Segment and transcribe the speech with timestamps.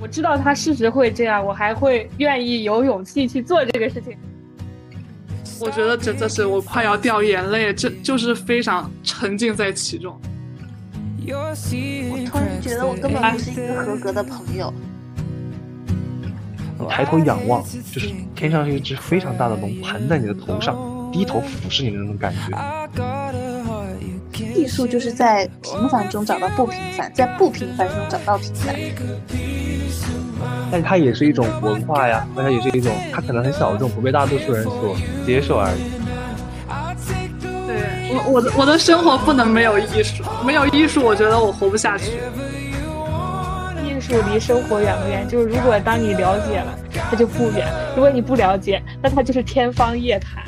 [0.00, 4.16] 我知道他事实会这样，我还会愿意有勇气去做这个事情。
[5.60, 10.18] 我觉得真的是我快要掉眼泪，这就是非常沉浸在其中。
[11.32, 14.72] 我突然觉得我根本不是一个合格的朋友。
[16.88, 17.62] 抬头仰望，
[17.92, 22.40] 就是天上有一只非常大的龙盘在你的头上，低头俯视你的那种感觉。
[24.56, 28.74] 艺术就是在平凡中找到不平凡，在不平凡中找到平凡。
[30.72, 35.80] 但它也是一种文化呀，那它也是一种，它可能很小众，不被大多数人所接受而已。
[37.66, 42.18] 对我，我的我的生活不能没有艺术，没有艺术，我觉得我活不下去。
[43.84, 45.28] 艺术离生活远不远？
[45.28, 46.78] 就是如果当你了解了，
[47.10, 50.42] 它就不远；如果你不了解，那它就是天方夜谭。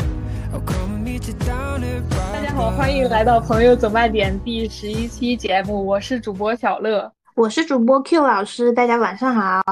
[2.33, 7.13] 大家好，欢迎来到《朋友总卖点》第十一期节目，我是主播小乐。
[7.35, 9.63] 我是主播 Q 老师，大家晚上好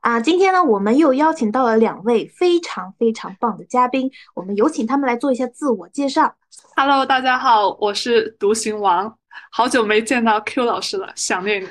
[0.00, 0.20] 啊！
[0.20, 6.34] 今天呢，我们又邀请到了两位非常非常棒的嘉宾，我们有请他们来做一下自我介绍。
[6.74, 9.16] Hello，大家好，我是独行王，
[9.52, 11.68] 好久没见到 Q 老师了，想念你。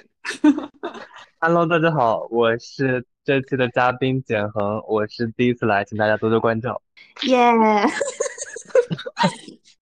[1.42, 6.82] Hello，大家好，我是这期的嘉宾简恒，我是第一次来，请大家多多关照。
[7.24, 7.38] 耶。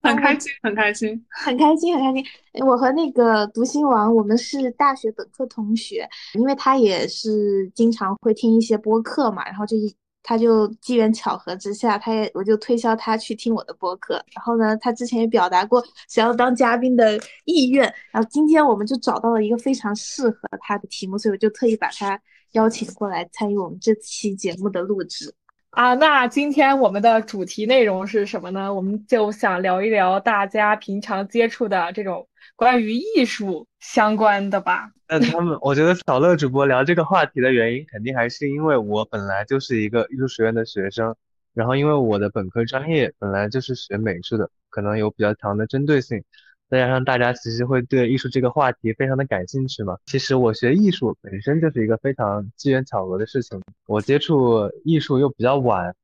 [0.01, 2.25] 很开心，很开心，很开心，很开心。
[2.65, 14.15] 我和那个读心王，我们是大学本科同学，因为他也是经常会听一些播客嘛，然后就一他就机缘巧合之下，他也我就推销他去听我的播客。
[14.33, 17.83] 然后呢，他之前也表达过想要当嘉宾的意愿。
[18.11, 22.19] 然后今天我们就找到了一个非常适合他的题目，所以我就特意把他
[22.53, 25.33] 邀请过来参与我们这期节目的录制。
[25.71, 28.73] 啊，那今天我们的主题内容是什么呢？
[28.73, 34.91] 我们就想聊一聊大家平常接触的这种关于艺术相关的吧。
[35.07, 41.15] 那他们，我觉得小乐主播聊这个话题的原因，肯定还是因为我本来就是一个艺术学院的学生，
[41.53, 46.23] 然后因为我的本科专业本来就是学美术的，可能有比较强的针对性。
[46.69, 49.97] 再加上大家其实会对艺术这个话题非常的感兴趣嘛。
[50.05, 53.59] 其实我学艺术本身就是一个非常机缘巧合的事情。
[53.87, 55.95] 我接触艺术又比较晚，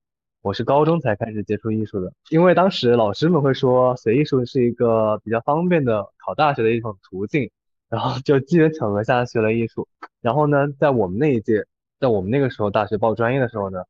[0.42, 2.12] 我是高中才开始接触艺术的。
[2.32, 7.52] 因为当时老师们会说学艺术是一个比较方便的考大学的一种途径，
[7.88, 9.88] 然后就机缘巧合下学了艺术。
[10.20, 11.64] 然后呢，在我们那一届，
[12.00, 13.84] 在我们那个时候大学报专业的时候呢，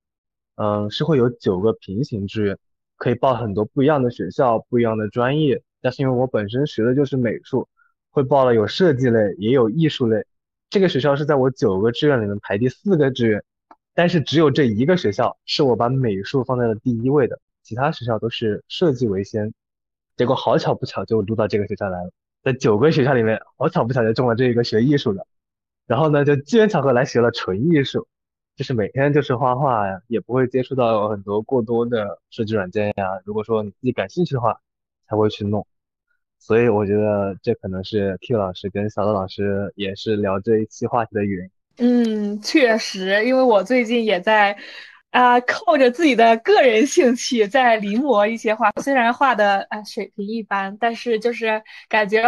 [0.55, 2.57] 嗯，是会有九个平行志愿，
[2.97, 5.61] 可以报很多不一样的学校、不一样的专业。
[5.85, 7.67] 但是因为我本身学的就是美术，
[8.09, 10.25] 会报了有设计类，也有艺术类。
[10.71, 13.43] 这个学校是在我九个志愿里面排第四个志愿，
[13.93, 19.53] 但是只有这一个学校是我把美术放在了第一位的，其他学校都是设计为先。
[20.17, 22.09] 结果好巧不巧就录到这个学校来了，
[22.41, 25.27] 在九个学校里面，好巧不巧就中了这一个学艺术的。
[25.85, 28.07] 然后呢，就机缘巧合来学了纯艺术，
[28.55, 33.21] 就是每天就是画画呀，也不会接触到很多过多的设计软件呀。
[33.23, 34.59] 如果说你自己感兴趣的话，
[35.07, 35.67] 才会去弄。
[36.45, 41.51] 所以我觉得这可能是 Q 老师跟小乐老师也是聊这一期话题的原因。
[41.77, 44.55] 嗯，确实，因为我最近也在
[45.09, 52.21] 啊，靠着自己的个人兴趣在临摹一些画，虽然画的啊水平一般，但是就是感觉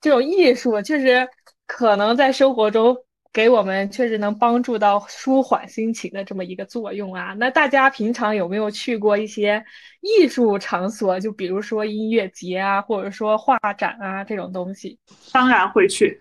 [0.00, 1.28] 这种艺术确实
[1.66, 2.96] 可能在生活中。
[3.34, 7.34] 给我们确实能帮助到舒缓心情的这么一个作用啊。
[7.36, 9.62] 那大家平常有没有去过一些
[10.00, 11.18] 艺术场所？
[11.18, 14.96] 就比如说音乐节啊，或者说画展啊这种东西？
[15.32, 16.16] 当然会去。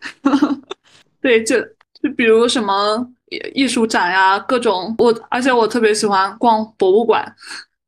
[1.22, 1.62] 对，就
[2.02, 3.08] 就比如什么
[3.54, 7.24] 艺术展呀，各种我，而且我特别喜欢逛博物馆，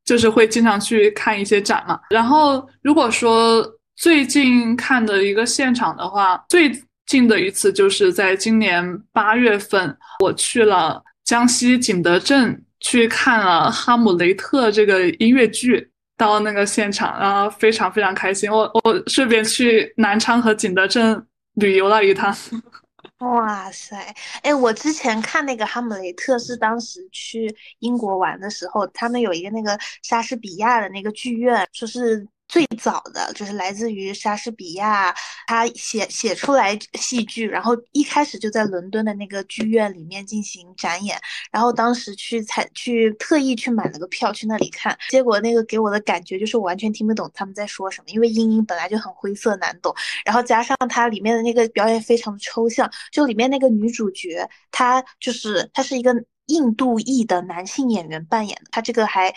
[0.06, 2.00] 就是会经常去看一些展嘛。
[2.12, 6.72] 然后如果说最近看的一个现场的话，最。
[7.06, 18.52] 近的一次就是在今年八月份，我去了江西景德镇，去看了《哈姆雷特》这个音乐剧，到那个现场，然后非常非常开心。
[18.52, 21.24] 我我顺便去南昌和景德镇
[21.54, 22.36] 旅游了一趟。
[23.20, 23.96] 哇塞，
[24.42, 32.28] 哎，我之前看那个《哈姆雷特》是当时去英国玩的时候，他们有一个那个莎士比亚的那个剧院，说是。
[32.56, 35.14] 最早的就是来自于莎士比亚，
[35.46, 41.20] 他写写出来戏剧，然后一开始就在伦敦的那个剧院里面进行展演，
[41.52, 49.94] 然后当时去采去特意去买了个票去那里看，结果那个给我的感觉就是完全听不懂他们在说什么，因为英音本来就很灰色难懂，
[50.26, 56.16] 然后加上它里面的那个表演非常抽象，就里面那个女主角她就是她是一个。
[56.48, 59.34] 印度裔的男性演员扮演的，他这个还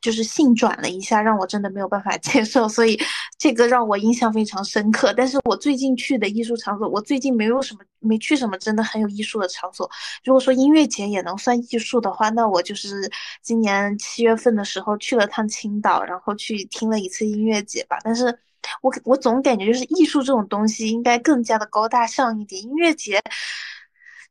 [0.00, 3.00] 就是性转了一下，让我真的没有办法 接受，所以
[3.38, 5.12] 这个让我印象非常深刻。
[5.16, 9.88] 但是我最近去的艺术场所，我最近没有什么没去什么真的很有艺术的场所。
[10.24, 13.10] 如果说音乐节也能算艺术的话，那我就是
[13.42, 17.98] 今年七月份的时候去了趟青岛，然后去听了一次音乐节吧。
[18.02, 18.26] 但是
[18.82, 23.22] 我我总感觉就是艺术这种东西应该更加的高大上一点，音乐节。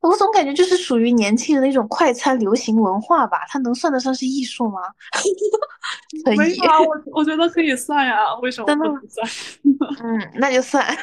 [0.01, 4.79] 我总感觉就是属于年轻人的一种快餐流行文化吧，它能算得上是艺术吗？
[6.23, 6.87] 可以啊，我
[7.19, 9.27] 我觉得可以算呀，为什么不能算？
[10.01, 10.85] 嗯，那就算。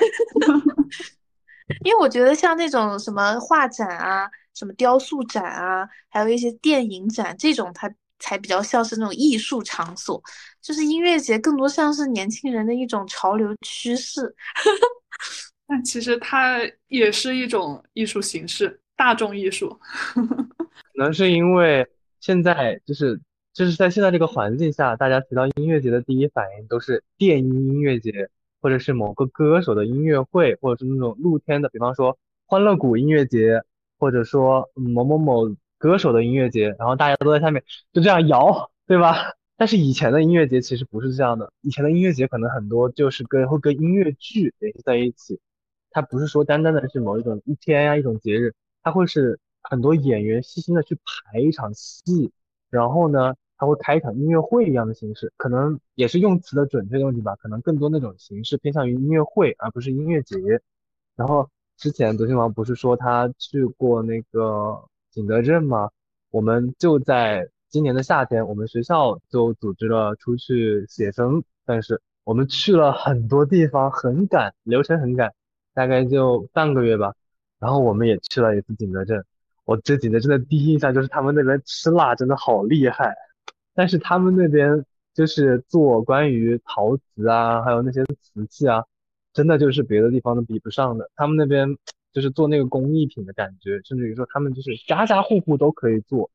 [1.85, 10.23] 因为我觉得像那种什么画展啊、什么雕塑展啊，还有一些电影展这种，它才比较像是那种艺术场所。
[10.63, 14.35] 就是音乐节更多像是年轻人的一种潮流趋势。
[15.67, 18.81] 但其实它也是一种艺术形式。
[18.97, 19.79] 大众艺术，
[20.15, 20.25] 可
[20.95, 21.87] 能是因为
[22.21, 23.21] 现在就是
[23.53, 33.63] 就是在现在这个环境下，大家提到音乐节的第一反应都是电音音乐节，或者是某个歌手的音乐会，或者是那种露天的，比方说欢乐谷音乐节，
[33.99, 37.63] 或者说某某某歌手的音乐节，然后大家都在下面
[37.93, 39.35] 就这样摇，对吧？
[39.59, 45.39] 但是以前的音乐节其实不是这样的，以前的音乐节可能很多就是跟会跟音乐剧联系在一起，
[45.91, 48.55] 它不是说单单的是某一种一天呀一种节日。
[48.87, 52.31] 他会是很多演员细心的去排一场戏，
[52.71, 60.37] 然后呢，他会开一场音乐会一样的形式，可能也是用词的准确的问题吧，可能更多那种形式偏向于音乐会而不是音乐节。
[61.17, 65.91] 然后之前德兴王不是说他去过那个景德镇吗？
[66.31, 75.35] 我们就在今年的夏天，我们学校就组织了出去写生，但是我们去了很多地方，很赶，流程很赶，
[75.75, 77.15] 大概就半个月吧。
[77.59, 79.25] 然后我们也去了一次景德镇，
[79.65, 83.15] 我对景德镇的第一印象就是他们那边吃辣真的好厉害，
[83.75, 88.85] 但是他们那边就是做关于陶瓷啊，还有那些瓷器啊，
[89.33, 91.11] 真的就是别的地方都比不上的。
[91.17, 91.77] 他们那边
[92.13, 96.31] 就是做那个工艺品的感觉，甚至于说他们就是家家户户都可以做。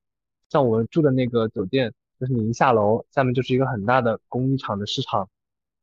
[0.50, 5.28] 像我们住的那个酒店，就是你一下楼，下面就是一个很大的工艺厂的市场，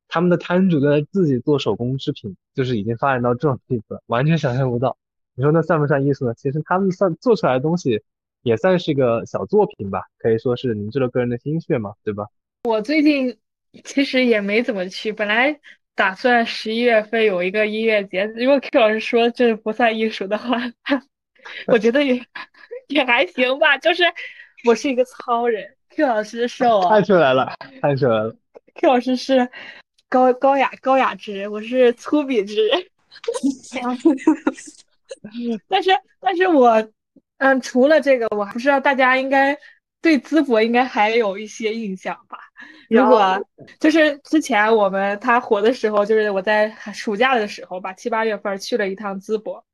[0.06, 4.96] 他们的摊主都在自己做手工制品，就是已经发展到这种地步了，完全想象不到。
[5.38, 6.34] 你说那算不算艺术呢？
[6.34, 8.02] 其实他们算做出来的东西，
[8.42, 12.26] 也算是个小作品吧，可以说是凝聚了个人的心血嘛，对吧？
[12.64, 13.38] 我最近
[13.84, 15.56] 其实也没怎么去，本来
[15.94, 20.56] 打算十一月份有一个音乐节，如果 Q 老师说这不算艺术的话，
[21.68, 22.20] 我觉得也
[22.88, 23.78] 也还行吧。
[23.78, 24.02] 就是
[24.64, 28.34] 我是一个糙人，Q 老师是 我看出来了，看出来了。
[28.74, 29.48] Q 老师是
[30.08, 32.82] 高高雅高雅之人，我是粗鄙之人。
[35.68, 35.90] 但是，
[36.20, 36.88] 但是我，
[37.38, 39.56] 嗯，除了这个，我不知道大家应该
[40.00, 42.38] 对淄博应该还有一些印象吧？
[42.88, 43.40] 如果
[43.78, 49.64] 就是之前我们他火的时候，就是我在暑假的时候吧，七八月份去了一趟淄博，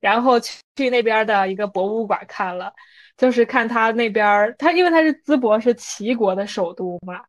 [0.00, 0.60] 然后去
[0.90, 2.72] 那边的一个博物馆看了，
[3.16, 7.20] 就是看他那边，他因为他是淄博是齐国的首都嘛。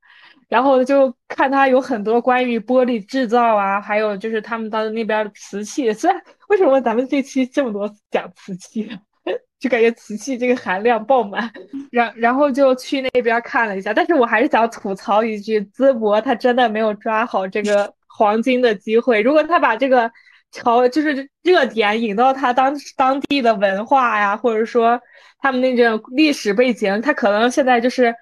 [0.54, 5.92] 然后就看他有很多关于玻璃制造啊，还有就是他们当那边的瓷器。
[5.92, 8.88] 虽然为什么咱们这期这么多讲瓷器，
[9.60, 11.52] 就感觉瓷器这个含量爆满。
[11.92, 19.22] 然然后就去那边看了一下，但是我还是想吐槽一句，淄博他真的没有抓好这个黄金的机会。
[19.24, 20.12] 如果他把这个
[20.52, 25.02] 潮就是热点引到他当当地的文化呀，或者说
[25.40, 28.14] 他们那种历史背景，他可能现在就是。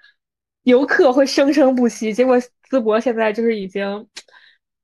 [0.63, 2.38] 游客会生生不息，结果
[2.70, 4.08] 淄博现在就是已经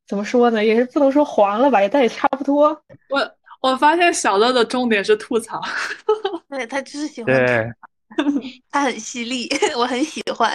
[0.07, 0.63] 怎么说呢？
[0.63, 2.69] 也是不能说黄了吧，但也差不多。
[3.10, 3.31] 我
[3.62, 5.62] 我发现小乐的重点是吐槽，
[6.50, 7.75] 对他就是喜欢，
[8.72, 10.51] 他很犀利，我很喜欢，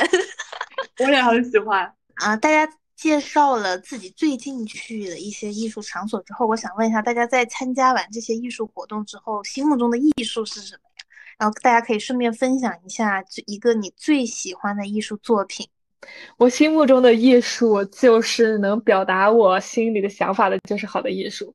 [0.99, 2.37] 我也很喜欢啊！
[2.37, 10.83] 大家介绍了自己最近去的一些艺术场所之后，我想问一下大家，在参加完这些艺术活动之后，心目中的艺术是什么？
[11.43, 15.67] 然后大家可以顺便分享一下这一个你最喜欢的艺术作品。
[16.37, 21.53] 我心目中的艺术就是能表达我心里的想法的，就是好的艺术。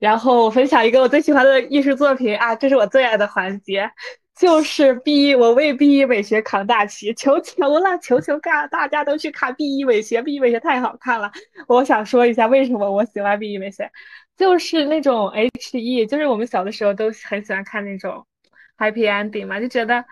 [0.00, 3.88] 然后我分享一个我最喜欢的艺术作品啊，这是我最爱的环节，
[4.36, 11.30] 就是 B 我为 B 一美学扛大旗，求求了，求求大大家都去看 B 一美学，B 一美学太好看了。
[11.68, 13.88] 我想说一下为什么我喜欢 B 一美学，
[14.36, 18.26] 就是那种 H E，就是我们小的时候都很喜欢看那种。
[18.80, 20.02] Happy ending 嘛，就觉得，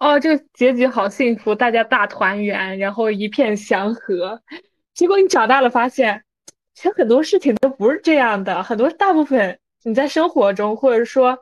[0.00, 4.42] 哦，这个结局好幸福，大家大团圆，然后一片祥和。
[4.94, 6.24] 结果你长大了发现，
[6.74, 8.64] 其实很多事情都不是这样的。
[8.64, 11.38] 很多大部分你在生活中，或者说，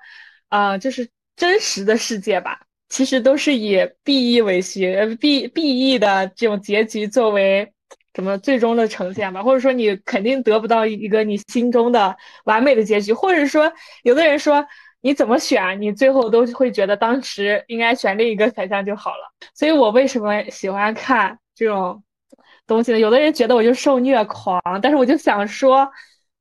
[0.51, 2.61] 啊，就是真实的世界吧，
[2.91, 7.73] 其实都是以 B E 为序呃，B B E 的这种结局作为
[8.13, 12.15] 什么最终的呈现吧，或者说你肯定得不到一个你心中的
[12.45, 13.73] 完美的结局，或者说
[14.03, 14.67] 有的人说
[15.05, 19.31] 你怎么选，你最后都会觉得当时应该选另一个选项就好了。
[19.55, 22.03] 所以我为什么喜欢看这种
[22.67, 22.99] 东西呢？
[22.99, 25.87] 有的人觉得我就受虐狂，但是我就想说，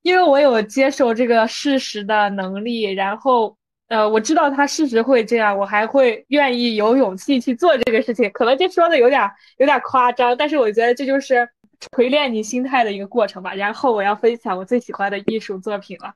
[0.01, 3.55] 因为我有接受这个事实的能力，然后。
[3.89, 8.31] 呃，我知道他事实会这样，我还会愿意有勇气去做这个事情。
[8.31, 11.47] 可能这说的有点有点夸张，但是我觉得这就是
[11.91, 13.53] 锤炼你心态的一个过程吧。
[13.53, 16.11] 然后我要分享我最喜欢的艺术作品了，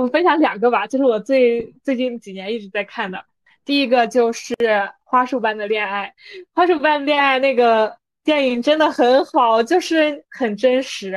[0.00, 3.24] 我分享两个吧，就是我最最近几年一直在看的。
[3.64, 4.52] 第一个就是
[5.04, 6.12] 《花束般的恋爱》，
[6.54, 11.10] 《花束般的恋爱》那个电影真的很好，就是很真实。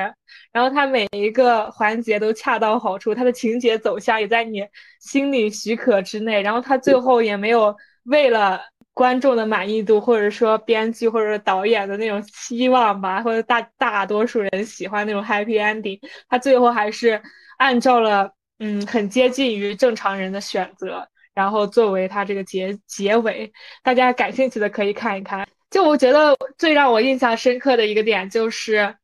[0.51, 4.63] 然后它每一个环节都恰到好处，它的情节走向也在你
[4.99, 6.41] 心里许可之内。
[6.43, 8.61] 然后它最后也没有为了
[8.93, 17.19] 观众的满意度，或者说编剧或者导演的那种期望吧，或者大大多数人喜欢那种 happy ending，它最后还是
[17.57, 23.51] 按照了嗯很接近于正常人的选择，然后作为它这个结结尾。
[23.83, 25.47] 大家感兴趣的可以看一看。
[25.69, 28.95] 就我觉得最让我印象深刻的一个点就是。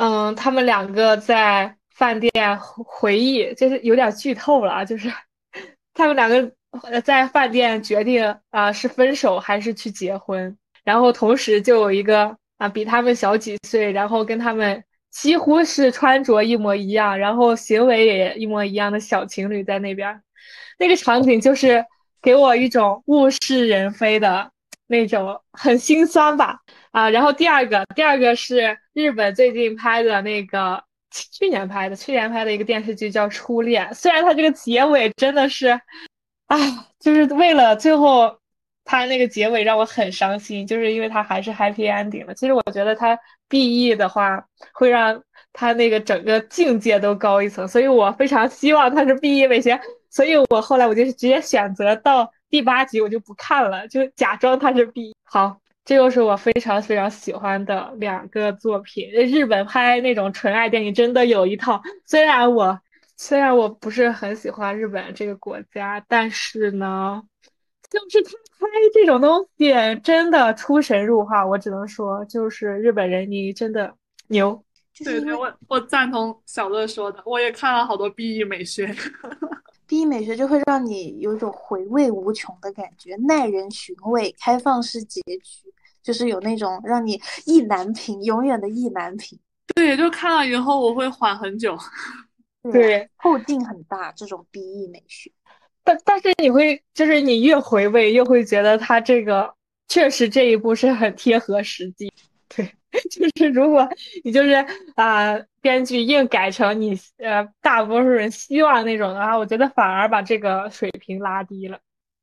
[0.00, 5.12] 嗯，他们两个在饭店回忆，就是有点剧透了啊，就是
[5.92, 14.80] 他们两个在饭店决定啊是分手还是去结婚，然后同时就有一个啊比他们小几岁，然后跟他们
[15.20, 20.22] 几乎是穿着一模一样，然后行为也一模一样的小情侣在那边，
[20.78, 21.84] 那个场景就是
[22.22, 24.50] 给我一种物是人非的
[24.86, 26.60] 那种很心酸吧。
[26.92, 33.86] 啊，然后第二个，第二个是日本最近拍的那个，去年拍的，去年拍的一个电视剧叫《初恋》。
[33.94, 35.68] 虽然它这个结尾真的是，
[36.46, 36.56] 啊，
[37.00, 38.38] 就是为了最后，
[38.84, 42.34] 它那个结尾让我很伤心，就是因为它还是 happy ending 了。
[42.34, 49.80] 其实我觉得它 B E 的话，会让他那个整个境界都高一层，所以我非常希望他是 B E 美学。
[50.10, 55.14] 所以我后来我就直接选择到第八集我就不看了，就假装他是 B。
[55.24, 55.58] 好。
[55.84, 59.10] 这又是我非常非常喜欢的两个作品。
[59.10, 62.78] 日本拍那种纯爱电影真的有一套，虽然我
[63.16, 67.22] 虽然我不是很喜欢日本这个国家，但是呢，
[67.90, 71.44] 就是他拍这种东西真的出神入化。
[71.44, 73.94] 我只能说，就是日本人，你真的
[74.28, 74.62] 牛。
[75.04, 78.86] 对对，我我赞同小乐说的，我也看了好多 B E 美学。
[79.86, 85.72] B E 美学就会让你有一种回味无穷的感觉，耐人寻味，开放式结局。
[86.00, 89.38] 就是有那种让你意难平，永远的意难平。
[89.74, 91.76] 对，就看了以后我会缓很久。
[92.72, 95.30] 对，后劲很大，这种 B E 美学。
[95.88, 99.54] 但但是你会，就是你越回味，又会觉得他这个
[99.88, 102.12] 确实这一步是很贴合实际。
[102.54, 102.70] 对，
[103.10, 103.88] 就是如果
[104.22, 104.52] 你就是
[104.96, 111.78] 啊，编剧硬改成你呃大多数人希望那种的话，我觉得反而把这个水平拉低了。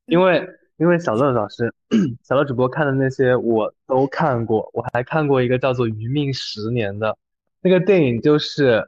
[0.05, 0.47] 因为。
[0.77, 1.73] 因为小乐老师，
[2.21, 7.17] 小乐主播看的那些我都看过，我还看过一个叫做《余命十年》的
[7.61, 8.85] 那个电影，就是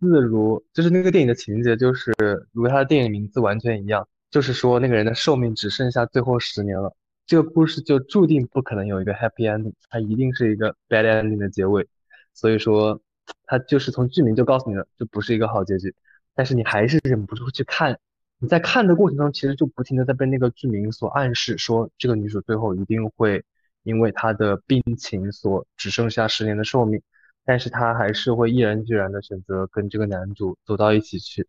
[0.00, 2.12] 自如，就是那个电影的情节就是
[2.50, 6.94] 如他的电影名字完全一样，就是说那个人的寿命只剩下最后十年了，
[7.26, 11.86] 这个故事就注定不可能有一个 happy ending，它一定是一个 bad ending 的结尾，
[12.34, 13.00] 所以说
[13.46, 15.94] 它就是从剧名就告诉你了，这不是一个好结局，
[16.34, 17.98] 但是你还是忍不住去看。
[18.38, 23.44] 你在看的过程中，其实就不停的在被那个剧名所暗示，说这个女主最后一定会
[23.82, 27.02] 因为她的病情所只剩下十年的寿命，
[27.44, 31.48] 但是她还是会毅然决然的选择跟这个男主走到一起去，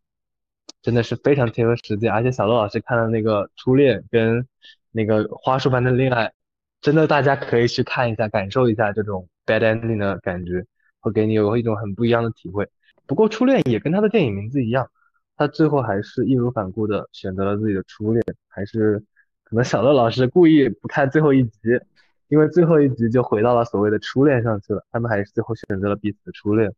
[0.81, 2.07] 真的是非常贴合实际。
[2.07, 4.47] 而且小乐老师看的那个初恋跟
[4.91, 6.31] 那个花束般的恋爱，
[6.81, 10.65] 真的大家可以去看一下，感受一下这种 bad ending 的感觉，
[10.99, 12.67] 会给你有一种很不一样的体会。
[13.05, 14.89] 不过初恋也跟他的电影名字一样。
[15.35, 18.99] 他最后还是义无反顾的选择了自己的初恋，还是
[19.45, 21.59] 可能小乐老师故意不看最后一集，
[22.27, 24.83] 因为最后一集就回到了所谓的初恋上去了。
[24.91, 26.73] 他们还是最后选择了彼此的初恋，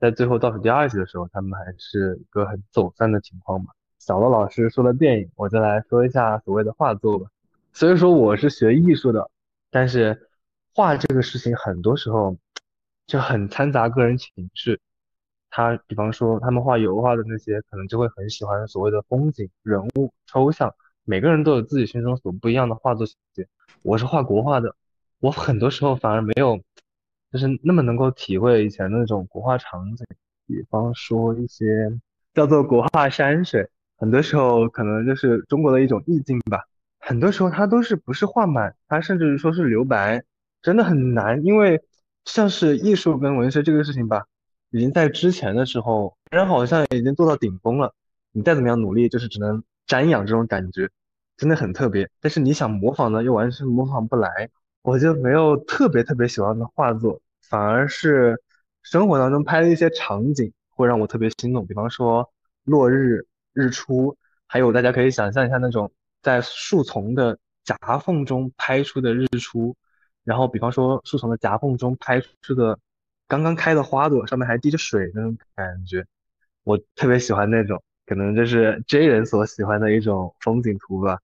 [0.00, 3.72] 在最后倒数第二集的时候，他们还是一个很走散的情况嘛。
[3.98, 7.28] 小罗老师说了电影，我再来说一下所谓的画作吧。
[7.74, 9.30] 所以说我是学艺术的，
[9.70, 10.28] 但是
[10.74, 12.34] 画这个事情很多时候
[13.06, 14.80] 就很掺杂个人情绪。
[15.50, 20.74] 他比方说，他们画油画的那些，可能就会很喜欢所谓的风景、人物、抽象。
[21.04, 23.46] 每个人都有自己心中所不一样的画作情节。
[23.82, 24.74] 我是画国画的，
[25.18, 26.58] 我很多时候反而没有，
[27.32, 30.04] 就是那么能够体会以前那种国画场景。
[30.46, 31.64] 比方说一些
[32.34, 36.64] 叫做国画山水，很多时候可能就是中国的一种意境吧。
[36.98, 40.24] 很多时候它都是不是画满，它甚至于说是留白，
[40.60, 41.44] 真的很难。
[41.44, 41.80] 因为
[42.24, 44.24] 像是艺术跟文学这个事情吧，
[44.70, 47.94] 已经在之前的时候，人好像已经做到顶峰了，
[48.32, 50.90] 你再怎么样努力，就是只能瞻仰这种感觉，
[51.36, 52.10] 真的很特别。
[52.20, 54.50] 但是你想模仿呢，又完全模仿不来。
[54.82, 58.42] 我就没有特别特别喜欢的画作，反而是
[58.82, 62.30] 生活当中拍的一些场景会让我特别心动，比方说
[62.64, 69.76] 落日、日出，还有大家可以想象一下那种在树丛的夹缝中拍出的日出，
[70.24, 72.78] 然后比方说树丛的夹缝中拍出的
[73.28, 76.04] 刚刚开的花朵，上面还滴着水那种感觉，
[76.64, 81.20] 我特别喜欢那种，可能这是 J 人所喜欢的一种风景图吧。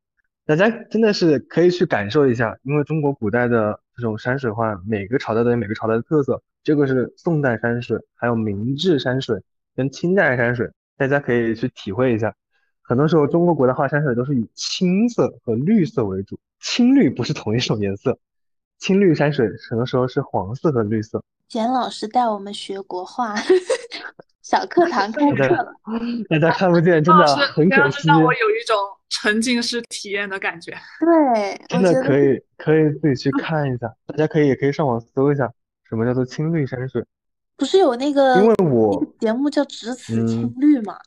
[0.47, 6.41] 大家真的是可以去感受一下，因为中国古代的这种山水画，每个朝代都有每个朝代的特色。
[6.63, 9.43] 这个是宋代山水，还有明治山水
[9.75, 12.33] 跟清代山水，大家可以去体会一下。
[12.83, 18.17] 很多时候，中国古代画山水都是以青色和绿色为主，青绿不是同一种颜色，
[18.79, 21.23] 青绿山水很多时候是黄色和绿色。
[21.49, 23.35] 简老师带我们学国画。
[24.43, 25.73] 小课堂 开课了，
[26.31, 28.07] 大家看不见，真的很可惜。
[28.07, 28.77] 让我有一种
[29.09, 30.73] 沉浸式体验的感觉。
[31.01, 33.95] 对，真的可以，可以自己去看一下。
[34.07, 35.53] 大家可以也可以上网搜一下，
[35.89, 37.05] 什么叫做青绿山水。
[37.57, 40.99] 不是有那个，因为我节目叫《只此青绿》嘛？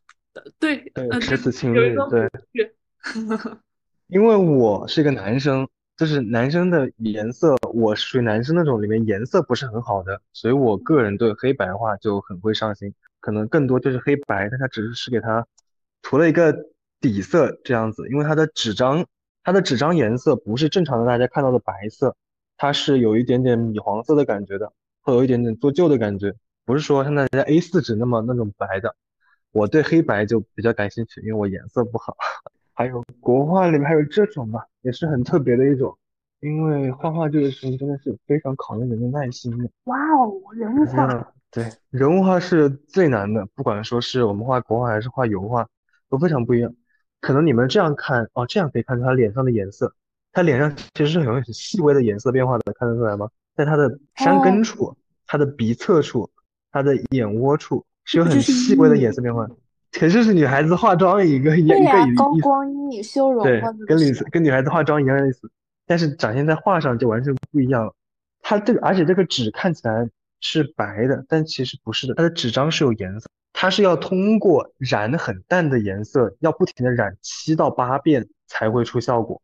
[0.57, 1.95] 对对，只此青绿。
[2.09, 2.29] 对。
[4.07, 12.93] 因为我是一个男生，就是男生的颜色，我属于男生那种里面颜色不是很好的，所以我个人对黑白画就很会上心。
[13.19, 15.45] 可能更多就是黑白，但它只是是给它
[16.01, 16.55] 涂了一个
[16.99, 19.05] 底色这样子，因为它的纸张，
[19.43, 22.15] 它的纸张颜色不是正常的大家看到的白色，
[22.57, 26.33] 它是有一点点米黄色的感觉的，会有一点点做旧的感觉，
[26.65, 28.95] 不是说像大家 A4 纸那么那种白的。
[29.51, 32.15] 我对黑白就比较感兴趣，因为我颜色不好。
[32.75, 35.97] 还有国画里面还有这种嘛，也是很特别的一种，
[36.39, 39.67] 因为画画这个事情真的是非常考验人的耐心的。
[39.85, 41.33] 哇哦，人物画。
[41.51, 45.67] 对，人物画是最难的，不管说是我们画国画还是画油画，
[46.09, 46.71] 都非常不一样。
[47.21, 49.93] 可能你们这样看，哦，这样可以看出他脸上的颜色，
[50.31, 53.29] 他脸上其实是有很细微的颜色变化的，看得出来吗？
[53.55, 54.95] 在他的山根处、
[55.27, 56.29] 他的鼻侧处、
[56.71, 59.47] 他的眼窝处是有很细微的颜色变化。
[59.91, 61.75] 可是是女孩子化妆一个一个
[62.15, 65.51] 高光阴修容，对，跟女跟女孩子化妆一样的意思，
[65.85, 67.93] 但是展现在画上就完全不一样了。
[68.41, 70.09] 它这个，而且这个纸看起来。
[70.41, 73.29] 是白的，但其实不是的，它的纸张是有颜色，
[73.61, 79.41] 它是要通过染很淡的颜色，要不停的染七到八遍才会出效果，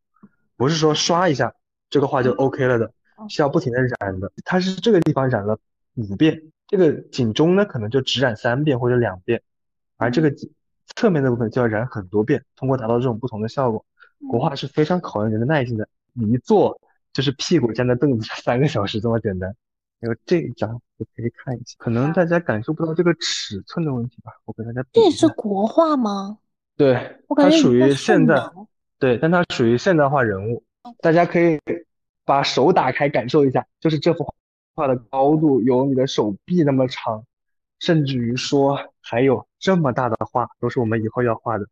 [0.56, 1.54] 不是说刷一下
[1.90, 2.94] 这个画就 OK 了的，
[3.28, 4.32] 是要不停的染的。
[4.46, 5.60] 它是这个地方染了
[5.96, 9.42] 五遍，这个景中呢可能就只染三遍或者两遍，
[9.98, 10.34] 而这个
[10.96, 13.86] 侧面的部分就要染很多遍，通过达到这种不同的效果。
[14.30, 16.80] 国画是非常考验人的耐心的，你一坐
[17.12, 19.54] 就是屁股站在凳子上三个小时这么简单。
[20.06, 21.76] 有这一张，我可以看一下。
[21.78, 24.86] 可能大家感受不到这个尺寸的问题吧，我给大家。
[24.94, 26.38] 这也是国画吗？
[26.78, 28.36] 对，它属于现代。
[29.00, 30.64] 对，但它属于现代化人物。
[31.02, 31.60] 大家可以
[32.24, 34.34] 把手打开感受一下，就是这幅
[34.76, 37.24] 画的高度有你的手臂那么长，
[37.80, 41.66] 甚至于说还有这么大的画，都是我们以后要画的。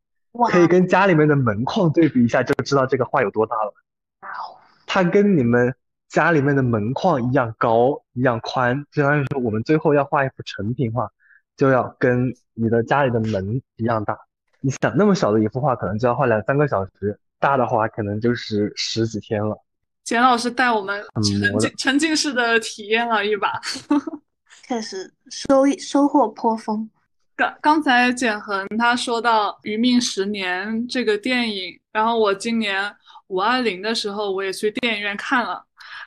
[0.49, 3.73] 可以跟家里面的门框对比一下，就知道这个画有多大了。
[4.85, 5.73] 它跟你们。
[6.13, 11.09] 家里面的门框一样高，一样宽，相当于说我们最后要画一幅成品画，
[11.57, 14.15] 就要跟你的家里的门一样大。
[14.61, 19.57] 你想那么小的一幅画，可能就要画两三个小时，大的话可能就是十几天了。
[20.03, 23.59] 简老师带我们沉浸沉浸式的体验了一把，
[24.67, 26.87] 确实收收获颇丰。
[27.35, 32.95] 刚刚才简恒他说到《余命十年》这个电影，然后我今年
[33.29, 35.65] 五二零的时候，我也去电影院看了。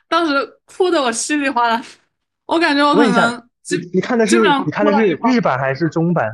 [0.09, 0.33] 当时
[0.65, 1.83] 哭的我稀里哗啦，
[2.45, 6.31] 我感觉我可能你你看的是你看的是日版还是中版？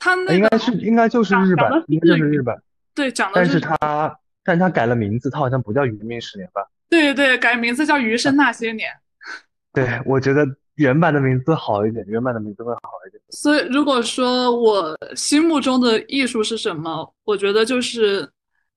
[0.00, 2.60] 他那应该是应该就是日版，应该就是日版。
[2.92, 3.36] 对，讲的。
[3.36, 6.66] 但是他但他改了名字，他好像不叫《余命十年》吧？
[6.88, 8.90] 对对对，改名字叫《余生那些年》。
[9.72, 13.22] 对，我觉得原版的名字好一点，原版的名字会好一点。
[13.30, 18.28] 所以如果说我心目中的艺术是什么，我觉得就是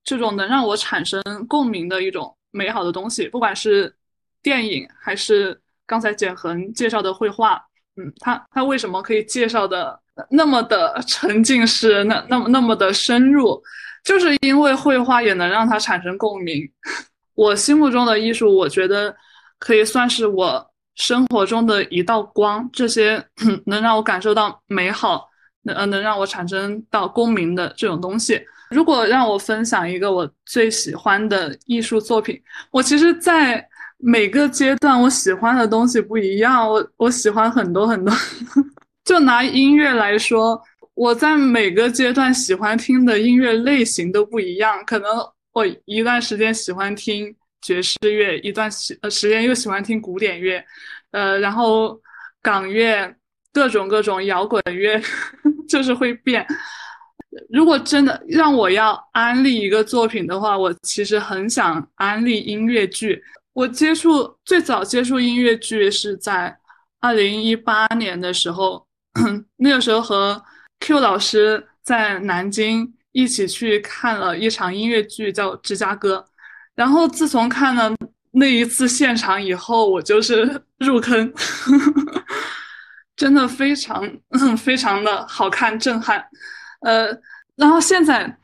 [0.04, 3.92] 这种能让我产生共鸣的一种美好的东西，不管是。
[4.46, 7.60] 电影还是刚才简恒介绍的绘画，
[7.96, 13.60] 嗯，他他为什么可以介绍的那么的沉浸式，那那么那么的深入，
[14.04, 16.62] 就是因为绘画也能让他产生共鸣。
[17.34, 19.12] 我心目中的艺术，我觉得
[19.58, 23.20] 可以算是我生活中的一道光，这些
[23.66, 25.28] 能让我感受到美好，
[25.62, 38.14] 能呃能让我产生到共鸣的这种东西，如果让我分享一个我最喜欢的艺术作品，我其实，在每个阶段我喜欢的东西不一样，我我喜欢很多很多。
[39.04, 40.60] 就拿音乐来说，
[40.94, 44.82] 我在每个阶段喜欢听的音乐类型都不一样。
[44.84, 45.08] 可能
[45.52, 50.62] 我一段时间喜欢听爵士乐，一段时呃时间又喜欢听古典乐，
[51.12, 51.98] 呃，然后
[52.42, 53.14] 港乐，
[53.52, 55.00] 各种各种摇滚乐，
[55.68, 56.46] 就是会变。
[57.50, 63.22] 如果真的让我要安利一个作品的话，我其实很想安利音乐剧。
[63.56, 66.54] 我接触最早接触音乐剧是在
[67.00, 68.86] 二零一八年的时候，
[69.56, 70.42] 那个时候和
[70.80, 76.18] Q 老师在南京一起去看了一场音乐剧，叫《芝加哥》。
[76.74, 77.90] 然后自从看了
[78.32, 81.32] 那一次现场以后，我就是 入坑，
[83.16, 84.06] 真的非常
[84.58, 86.22] 非常的好看，震撼。
[86.82, 87.06] 呃，
[87.54, 88.36] 然后现在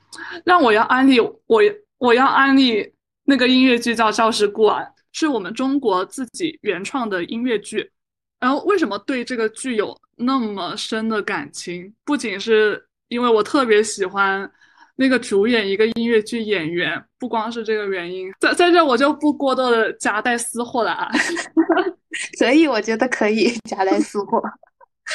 [0.47, 1.61] 让我要安利我
[1.99, 2.95] 我要安利
[3.25, 7.91] 那个音乐剧叫《赵氏孤儿》，是我们中国自己原创的音乐剧。
[8.41, 11.95] 然后为什么对这个剧有那么深的感情？
[12.05, 14.51] 不仅是因为我特别喜欢
[14.97, 21.09] 那个主演一个音乐剧演员，不光是这个原因，在在这我就不过多的夹带私货了啊。
[22.37, 24.43] 所以我觉得可以 夹带私货，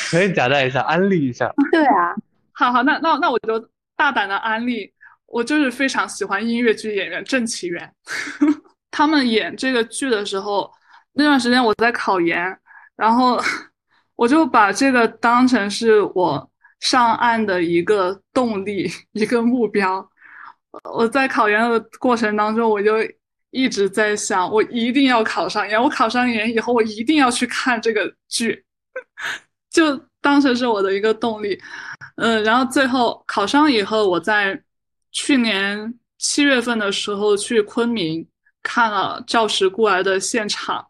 [0.10, 1.53] 可以夹带一下，安利一下。
[1.71, 2.15] 对啊。
[2.53, 4.91] 好好，那那那我就大胆的安利，
[5.27, 7.93] 我就是非常喜欢音乐剧演员郑启源，
[8.91, 10.71] 他们演这个剧的时候，
[11.13, 12.58] 那段时间我在考研，
[12.95, 13.39] 然后
[14.15, 20.08] 我就把这个当成是我上岸的一个动力，一个目标。
[20.93, 22.97] 我在考研的过程当中，我就
[23.50, 28.63] 一直在想，我一定要考上研，我考上研以后，我一定要去看这个剧，
[29.71, 31.60] 就当成是我的一个动力。
[32.17, 34.62] 嗯，然后最后考上以后，我在
[35.12, 38.28] 去年七月份的时候去昆明
[38.67, 40.86] 看了《教师孤儿》的现场，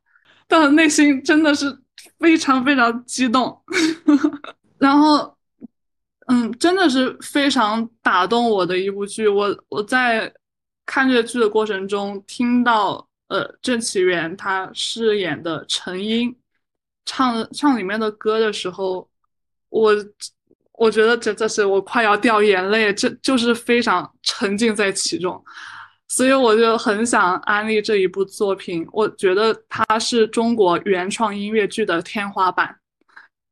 [0.48, 1.78] 但内心真的是
[2.18, 3.62] 非常非常激动。
[4.80, 5.38] 然后，
[6.26, 9.28] 嗯，真的是非常打动我的一部剧。
[9.28, 10.34] 我我在
[10.88, 16.36] 看这个剧的过程中，听到呃郑启源他饰演的陈英
[17.06, 19.08] 唱唱里面的歌的时候，
[19.70, 19.94] 我。
[20.80, 25.44] 我觉得真的是我快要掉眼泪，这就是非常沉浸在其中，
[26.08, 28.88] 所以我就很想安利这一部作品。
[28.92, 32.76] 我觉得它是中国原创音乐剧的天花板。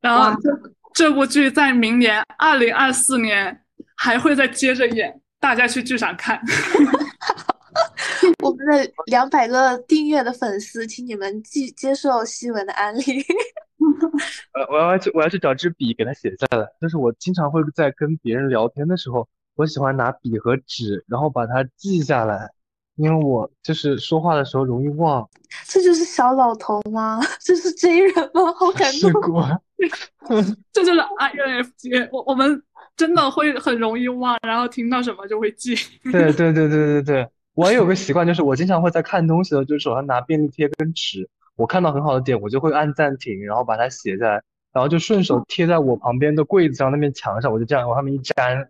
[0.02, 0.50] 然后这
[0.94, 3.62] 这部剧在明年二零二四年
[3.96, 6.40] 还会再接着演，大家去剧场看。
[8.44, 13.02] 我们的两百个订阅的粉丝，请你们继接受西文的安利。
[14.54, 16.66] 呃，我要去，我要去找支笔给他写下来。
[16.80, 22.50] 就是我经常会在跟别人聊天的时候，我喜欢拿笔和纸，然后把它记下来，
[22.96, 25.28] 因为我就是说话的时候容易忘。
[25.66, 27.20] 这就是小老头吗？
[27.40, 28.54] 这是 J 人吗？
[28.54, 29.12] 好感动。
[29.80, 32.10] 是， 这就是 INFJ。
[32.12, 32.62] 我我们
[32.98, 35.76] 真的会很容易忘，然后听到什么就会记。
[36.04, 41.30] 对对对对对对，我也有个习惯，就是我经常会在看东西的时候，就是手上拿便利贴跟纸。
[41.56, 44.42] 我看到很好的点，我就会按暂停，然后把它写下来，
[44.74, 48.70] 然后就顺手贴在我旁边的柜子上那面墙上，我就这样往上面一粘。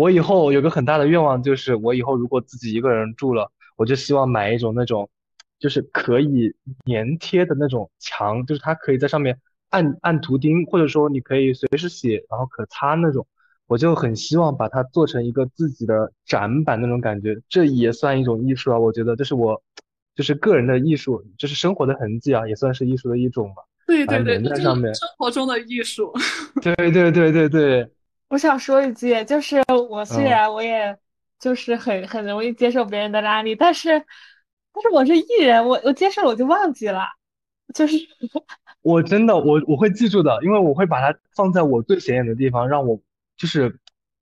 [0.00, 5.10] 我以后有个很大的愿望，就是我以后如果自己一个人住了，我就希望买一种那种，
[5.58, 6.54] 就是可以
[6.86, 13.26] 粘贴的那种墙，就是它可以在上面按按图钉，或者说你可以随时写，然后可擦那种。
[13.66, 19.62] 我就很希望把它做成一个自己的展板那种感觉，这也算一种艺术啊，我觉得这是我。
[20.16, 23.62] 就是个人的艺术，就是生活的痕迹啊，也算是艺术的一种吧。
[23.86, 26.10] 对对对，在上面生活中的艺术。
[26.62, 27.90] 对对对对对。
[28.30, 30.96] 我想说一句，就是我虽然我也
[31.38, 33.90] 就是很很容易接受别人的拉力，但是
[34.72, 37.04] 但是我是艺人，我我接受了我就忘记了，
[37.74, 37.96] 就是
[38.80, 42.98] 我真的我我会记住的，因为我会把它放在我最显眼的地方，让我
[43.36, 43.78] 就是。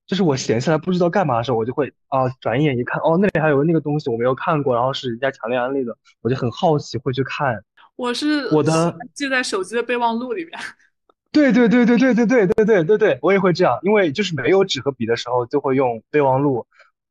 [0.09, 7.63] 就是我闲下来不知道干嘛的时候，我就会啊，转眼一看，哦，那里还有那个东西我没有看过，然后是人家强烈安利的，我就很好奇会去看。
[7.95, 10.59] 我是我的记在手机的备忘录里面。
[11.33, 16.67] 对对对对对对对对对对对，我也会这样，因为就是没有纸和笔的时候就会用备忘录，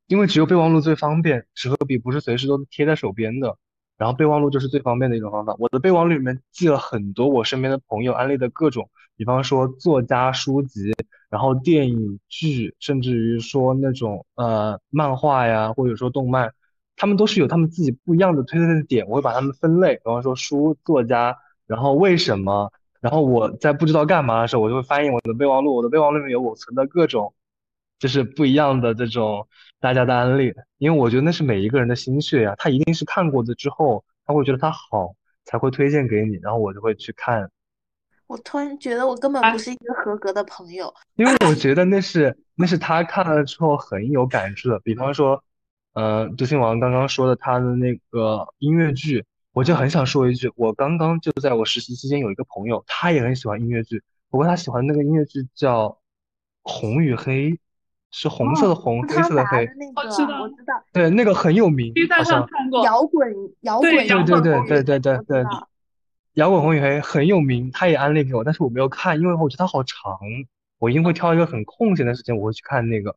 [0.07, 3.57] 因为只有备忘录最方便，纸和笔不是随时都贴在手边的，
[3.97, 5.55] 然后备忘录就是最方便的一种方法。
[5.59, 10.93] 我的备忘录里面记了很多我身边的朋友安利的各种，比方说作家书籍。
[11.29, 16.53] 然后电影剧，甚至于说那种呃漫画呀，或者说动漫，
[16.95, 19.05] 他们都是有他们自己不一样的推荐的点。
[19.09, 25.75] 我会把他们分类，比方说书、作家，然后为什么，然后我在不知道干嘛的时候，我就会翻译我的备忘录。
[25.75, 27.33] 我的备忘录里面有我存的各种，
[27.99, 29.47] 就是不一样的这种
[29.79, 35.13] 大家的安利，因为我觉得那是每一个人的心血呀，他一定是看过的之后，他会觉得他好，
[35.45, 37.49] 才会推荐给你，然后我就会去看。
[38.27, 44.77] 我突然觉得我根本不是一个合格的朋友，因为我觉得那是那是他看了之后很有感触的。
[44.81, 45.41] 比方说，
[45.93, 49.23] 呃，周星王刚刚说的他的那个音乐剧，
[49.57, 55.87] 我就很想说一句，我刚刚就在我实习期间有一个朋友，他也很喜欢音乐剧，不过他喜欢那个音乐剧叫
[56.61, 57.49] 《红与黑》，
[58.11, 59.67] 是红色的红，黑色的黑。
[59.95, 60.83] 我知道，我知道。
[60.93, 62.47] 对，那个很有名，好像
[62.83, 63.89] 摇滚摇滚。
[63.89, 65.43] 对对对对对对对。
[66.33, 70.19] 摇滚红与黑很有名，他也安利给我，但是我没有看，因为我觉得它好长，
[70.77, 73.15] 我一定会挑一个很空闲的时间，我会去看那个。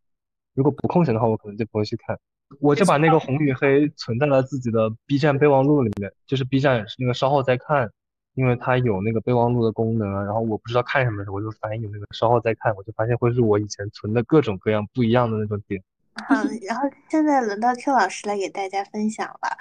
[0.55, 2.19] 如果不空闲的话，我可能就不会去看。
[2.59, 7.89] 我就把那个红与黑存在了自己的 B 站备忘录里面，就是 B 站那个稍后再看，
[8.35, 10.23] 因为它有那个备忘录的功能啊。
[10.25, 15.83] 然后我不知道看什么时候，我就翻译那个稍后再看，我就发现会是我以前存的各种各样不一样的那种点。
[16.27, 16.35] 好，
[16.67, 19.57] 然后现在轮到 Q 老师来给大家分享了，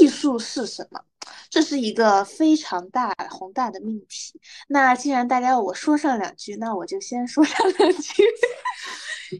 [0.00, 1.00] 艺术是什么？
[1.50, 4.38] 这是一个非常大宏大的命题。
[4.68, 8.22] 那既然大家我说上两句，那我就先说上两句。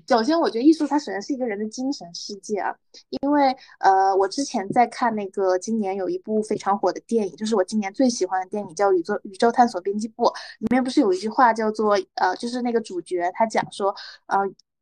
[0.06, 2.74] 首先，我觉得艺术它首先是一个人的精神世界啊。
[3.22, 10.24] 因为呃，我之前在看那个今年有一部非常火的电影，就是我今年最喜欢的电影，叫《宇宙宇宙探索编辑部》。
[10.60, 13.94] 里面不是有一句话叫做呃，就是那个主角他讲说
[14.26, 14.38] 呃。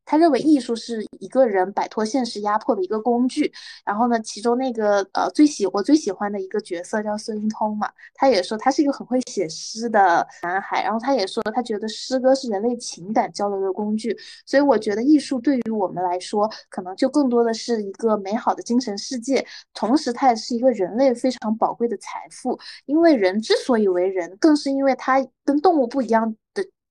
[0.06, 3.52] 他认为艺术是一个人摆脱现实压迫的一个工具。
[3.84, 10.82] 然后呢，其中那个呃最喜我最喜欢的一个角色叫孙一通嘛，他也说他是一个很会写诗的男孩。
[10.82, 14.16] 然后他也说他觉得诗歌是人类情感交流的工具。
[14.46, 22.56] 所以我觉得艺术对于我们来说，可能就更多的是一个美好的精神世界，同时它也是一个人类非常宝贵的财富。
[22.84, 26.36] 因为人之所以为人，更是因为他跟动物不一样。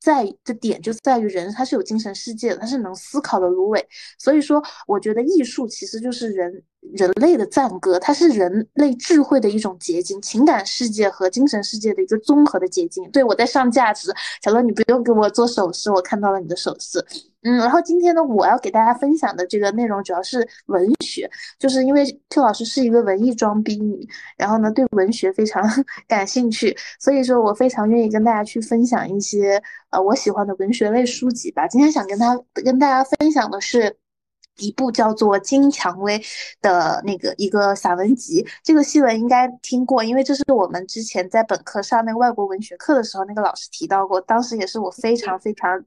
[0.05, 3.83] 在的点就在于人，他是有精神世界的，他是能思考的芦苇。
[4.19, 6.63] 所以说，我觉得艺术其实就是人。
[6.93, 13.09] 人类的赞歌，它是人类智慧的一种结晶，情感世界和精神世界的一个综合的结晶。
[13.11, 17.03] 对我在上价值，小乐你不用给我做手势，我看到了你的手势。
[17.43, 25.63] 嗯，然后今天呢，我要给大家分享的这个内容主要是文学，就是因为 Q 老师是一个文艺装逼女，然后呢对文学非常
[26.07, 31.67] 感兴趣，所以说我非常愿意跟大家去分享一些呃我喜欢的文学类书籍吧。
[31.67, 33.95] 今天想跟他跟大家分享的是。
[34.57, 36.19] 一部叫做《金蔷薇》
[36.61, 45.83] 的那个一个散文集，这个戏文应该听过，因为这是我们之前在本科上那个外国文学课的时候，那个老师提到过，当时也是我非常非常。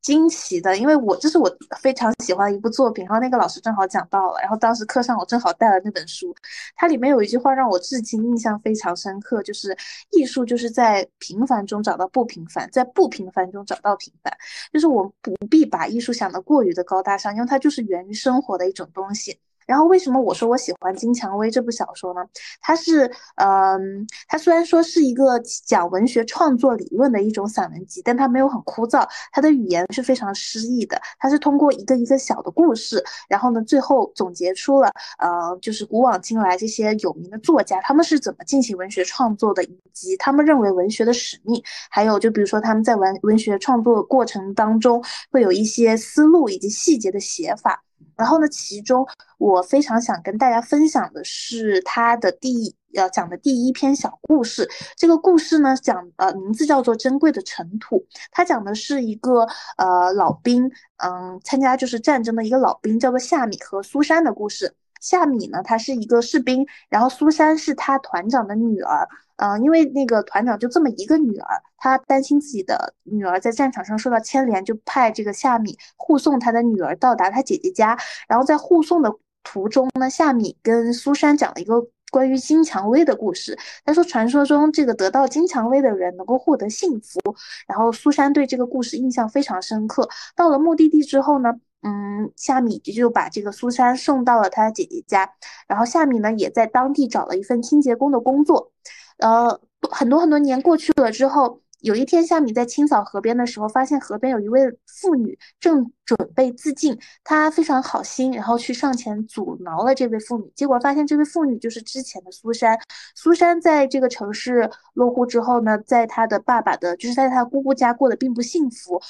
[0.00, 6.34] 惊奇的，因为我这是我非常喜欢的一部作品，然后那个老师正好讲到了，然后当时课上我正好带了那本书，
[6.76, 9.76] 它里面有一句话让我至今印象非常深刻，就是
[10.12, 14.32] 艺术就是在平凡中找到不平凡，在不平凡中找到平凡，
[14.72, 19.38] 就是我们不必把艺术想得过于的高大上，因为它就是源于生活的一种东西。
[19.68, 22.22] 然后为什么我说我喜欢金蔷薇这部小说呢？
[22.62, 23.04] 它是，
[23.36, 30.98] 嗯，它虽然说是一个讲文学创作理论的一种散文集，但它没有很枯燥，它的语言是非常诗意的。
[31.18, 47.84] 它是通过一个一个小的故事，然后呢，最后总结出了，呃，就是古往今来这些有名的作家他们是怎么进行文学创作的，以及他们认为文学的使命，还有就比如说他们在文文学创作过程当中会有一些思路以及细节的写法。
[48.18, 49.06] 然后呢，其中
[49.38, 54.68] 我非常想跟大家分享的是他的第呃讲的第一篇小故事。
[54.96, 57.96] 这个故事呢，讲呃名字叫做《珍贵的尘土》，
[58.32, 64.74] 它讲的是一个呃老兵，嗯，参加就是战争的一个老兵，叫做夏米和苏珊的故事。
[65.00, 69.08] 夏米呢，他是一个士兵，然后苏珊是他团长的女儿。
[69.36, 77.96] 嗯，因为那个团长就这么一个女儿，他担心自己的女儿在战场上受到牵连，就派这个夏米护送他的女儿到达他姐姐家。
[78.26, 83.56] 然后在护送的途中呢，夏米跟苏珊讲了一个关于金蔷薇的故事。
[83.84, 87.20] 他说，传说中这个得到金蔷薇的人能够获得幸福。
[87.68, 90.08] 然后苏珊对这个故事印象非常深刻。
[90.34, 91.52] 到了目的地之后呢？
[91.82, 95.30] 嗯，夏米就就把这个苏珊送到了她姐姐家，
[95.66, 98.72] 然后夏米呢也在当地找了一份清洁工的工作。
[99.18, 99.60] 呃，
[99.90, 112.78] 很多很多年过去了之后，有一天夏米在清扫河边的时候，发现河边有一位妇女正准备自尽，他非常好心，然后去上前阻挠了这位妇女，结果发现这位妇女就是之前的苏珊。
[113.14, 119.00] 苏珊在这个城市落户之后呢，在她的爸爸的，就是在她姑姑家过得并不幸福。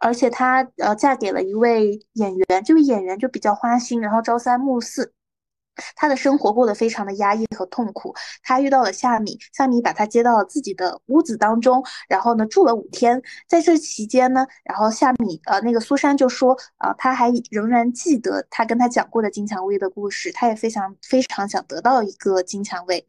[0.00, 5.12] 而且她呃嫁给了一位演员，这位演员就比较花心，然后朝三暮四。
[5.94, 8.14] 他的生活过得非常的压抑和痛苦。
[8.42, 13.22] 他遇到了夏米，夏米把他接到了自己的屋子当中，然后呢住了五天。
[13.48, 23.04] 在这期间呢，然后夏米呃那个苏珊就说啊，他还仍然记得他跟他讲过的金蔷薇的故事，他也非常非常想得到一个金蔷薇。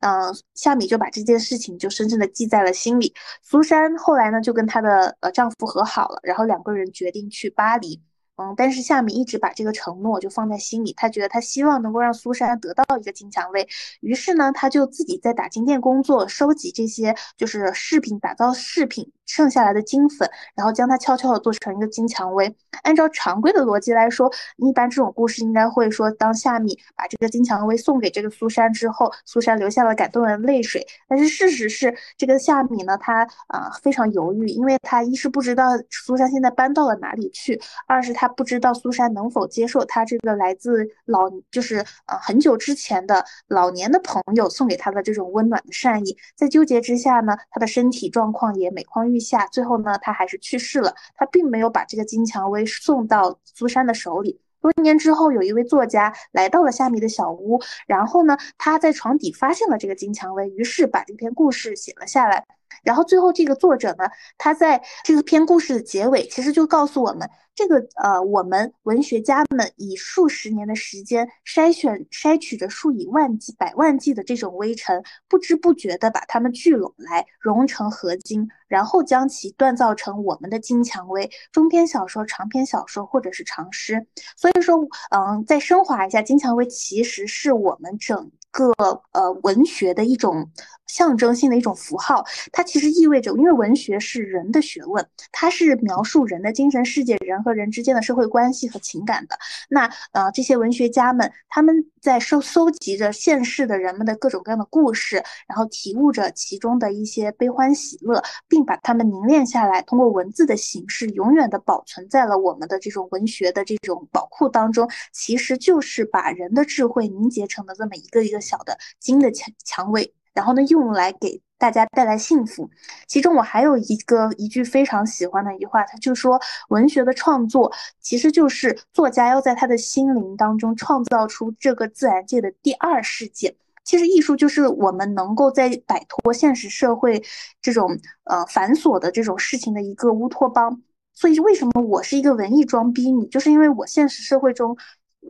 [0.00, 3.12] 嗯，夏米就把这件事情就深深的记在了心里。
[3.42, 8.00] 苏珊后来呢就跟她的呃丈夫和好了，然后两个人决定去巴黎。
[8.36, 13.66] 嗯，但是夏米一直把这个承诺就放在心里，他觉得他希望能够让苏珊得到一个金蔷薇，
[14.00, 22.54] 于是呢，他就自己在打金店工作，收集这些就是饰品，打造饰品剩下来的金粉，然后将它悄悄的做成一个金蔷薇。
[22.82, 30.86] 按照常规的逻辑来说，一般这种故事应该会说，当夏米把这个金蔷薇送给这个苏珊之后，苏珊流下了感动的泪水。
[31.08, 38.26] 但是事实是，这个夏米呢，他啊非常犹豫，因为他一是不知道苏珊现在搬到了哪里去，二是他。
[38.26, 50.94] 他不知道苏珊能否接受他这个来自老，就是呃很久之前的老年的朋友送给他的这种温暖的善意，在纠结之下呢，他的身体状况也每况愈下，最后呢，他还是去世了。
[51.14, 54.40] 他并没有把这个金蔷薇送到苏珊的手里。
[54.60, 62.44] 多年之后，有一位作家来到了夏米的小屋，然后呢，他在床底发现了这个金蔷薇，于是把这篇故事写了下来。
[62.82, 64.04] 然后最后，这个作者呢，
[64.38, 81.28] 他在这个篇故事的结尾，其实就告诉我们，这个呃，我们文学家们以数十年的时间筛选、筛取着数以万计、百万计的这种微尘，不知不觉的把它们聚拢来，融成合金，然后将其锻造成我们的金蔷薇。
[81.50, 84.06] 中篇小说、长篇小说或者是长诗。
[84.36, 84.76] 所以说，
[85.10, 88.30] 嗯，再升华一下，金蔷薇其实是我们整。
[88.52, 88.72] 个
[89.12, 90.50] 呃文学的一种
[90.86, 99.36] 象征性的一种符号，它其实意味着，因为文学是人的学问，它是描述人的精神世界、人和人之间的社会关系和情感的。
[99.68, 114.88] 那呃，这些文学家们，他们在收搜集着现世的人们的各种各样的故事，然后体悟着其中的一些悲欢喜乐，并把它们凝练下来，通过文字的形式，永远的保存在了我们的这种文学的这种宝库当中。
[115.12, 118.40] 其实就是把人的智慧凝结成了这么一个一个。
[118.46, 122.68] 小的金的蔷蔷薇，然后呢，用来给大家带来幸福。
[123.08, 133.56] 其中我还有一个一句非常喜欢的一句话，他就说，文学的创作其实就是作家要在他的心灵当中创造出这个自然界的第二世界。
[133.82, 137.24] 其实艺术就是我们能够在摆脱现实社会
[137.62, 140.82] 这种呃繁琐的这种事情的一个乌托邦。
[141.14, 144.76] 所以为什么我是一个文艺装逼女，就是因为我现实社会中。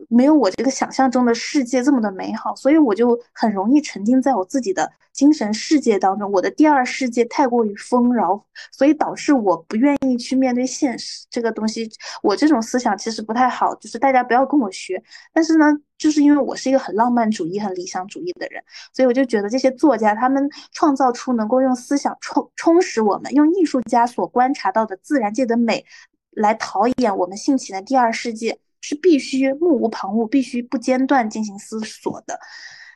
[0.09, 6.31] 没有我这个想象中的世界这么的美好，所以我就很容易沉浸在我自己的精神世界当中。
[6.31, 11.89] 我的第二世界太过于丰饶，所以导致我不愿意去面对现实这个东西。
[12.21, 15.01] 我这种思想其实不太好，就是大家不要跟我学。
[15.33, 15.65] 但是呢，
[15.97, 25.83] 就是因为我是一个很浪漫主义、很理想主义的人，所以我就觉得这些作家他们创造出能够用思想充充实我们，用艺术家所观察到的自然界的美
[26.31, 28.59] 来陶冶我们性情的第二世界。
[28.87, 32.39] 是必须目无旁骛，必须不间断进行思索的，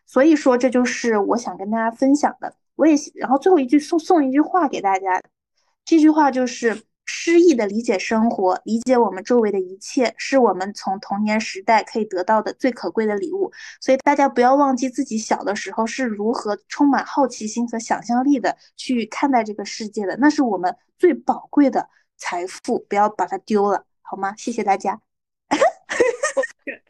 [0.06, 2.56] 所以说这就是我想跟大家分享的。
[2.78, 5.22] 我也然后最后一句送送一句话给大家，
[5.84, 13.52] 这句话就是诗意的理解生活，理解我们周围的一切，是我们从童年时代可以得到的最可贵的礼物。
[13.82, 24.34] 所以大家不要忘记自己小的时候是如何充满好奇心和想象力的去看待这个世界的，那是我们最宝贵的财富，不要把它丢了，好吗？
[24.38, 25.02] 谢谢大家。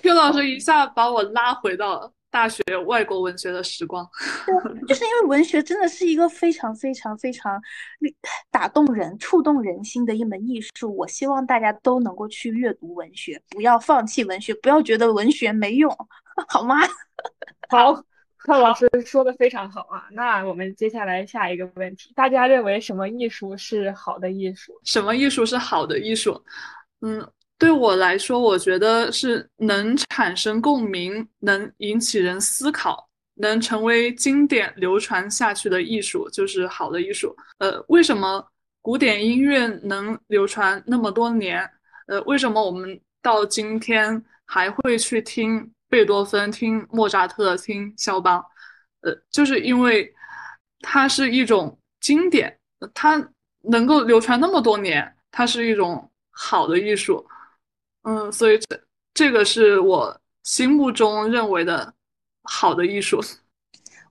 [0.01, 4.07] Q 老师一下把我拉回到大学外国文学的时光，
[4.87, 7.61] 就是因为文学真的是一个非常非常非常
[8.49, 10.95] 打动人、触动人心的一门艺术。
[10.95, 15.93] 我希望大家都能够去阅读文学，不要放弃文学，不要觉得文学没用，
[16.47, 16.77] 好吗？
[17.69, 17.93] 好
[18.39, 20.07] ，Q 老师说的非常好啊。
[20.11, 24.73] 那我们接下来下一个问题，大家认为什么艺术是好的艺术？
[24.83, 26.41] 什么艺术是好的艺术？
[27.01, 27.25] 嗯。
[27.61, 37.35] 对我来说，我觉得是能产生共鸣、能引起人思考、能成为经典流传下去的艺术，就是好的艺术。
[37.59, 38.43] 呃，为什么
[38.81, 41.69] 古典音乐能流传那么多年？
[42.07, 48.43] 呃，为什么我们到今天还会去听贝多芬、听莫扎特、听肖邦？
[49.01, 50.11] 呃，就是因为
[50.79, 52.57] 它是一种经典，
[52.95, 53.23] 它
[53.65, 57.23] 能够流传那么多年，它是一种好的艺术。
[58.03, 58.81] 嗯，所以这
[59.13, 61.93] 这个是我心目中认为的
[62.43, 63.19] 好的艺术。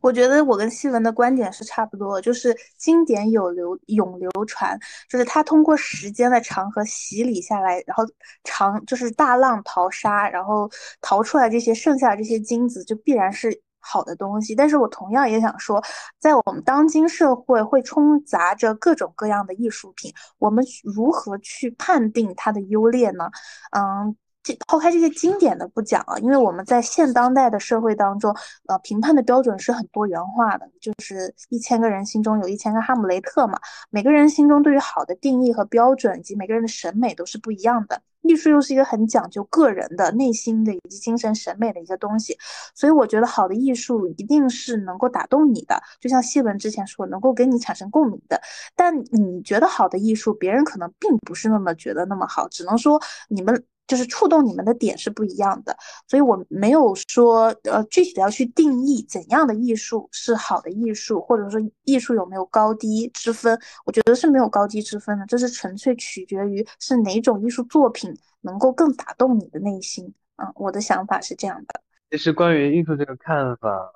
[0.01, 4.79] 我觉得我跟西文的观点是差不多，就是经典有流永流传，
[5.11, 8.03] 就是它通过时间的长河洗礼下来，然后
[8.43, 10.71] 长就是大浪淘沙，然后
[11.03, 14.55] 淘出来这些剩下的这些金子，就必然是好的东西。
[14.55, 15.83] 但是我同样也想说，
[16.19, 23.31] 在我们当今社会会充杂着各种各样的艺术品，我们如何去判定它的优劣呢？
[23.77, 24.17] 嗯。
[24.43, 28.35] 这抛开这些经典的不讲啊，因为我们在现当代的社会当中，
[28.69, 33.61] 呃，评判的标准是很多元化的，就是一千个人心中有一千个哈姆雷特嘛。
[33.91, 38.01] 每个人心中对于好的定义和标准，以及每个人的审美都是不一样的。
[38.23, 42.37] 艺术又是一个很讲究个人的内心的以及精神审美的一个东西，
[42.75, 48.41] 所以我觉得好的艺术一定是能够打动你的，就像谢文之前说，能够给你产生共鸣的。
[48.77, 53.65] 但你觉得好的艺术，别人可能并不是那么觉得那么好，只能说你们。
[53.91, 68.10] 就是触动你们的点是不一样的，所以我没有说呃具体的要去定义怎样的艺术是好的艺术，或者说艺术有没有高低之分，我觉得是没有高低之分的，这是纯粹取决于是哪种艺术作品
[68.41, 70.15] 能够更打动你的内心。
[70.37, 71.81] 嗯，我的想法是这样的。
[72.11, 73.93] 其实关于艺术这个看法，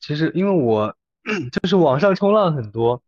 [0.00, 0.96] 其实因为我
[1.52, 3.02] 就是网上冲浪很多，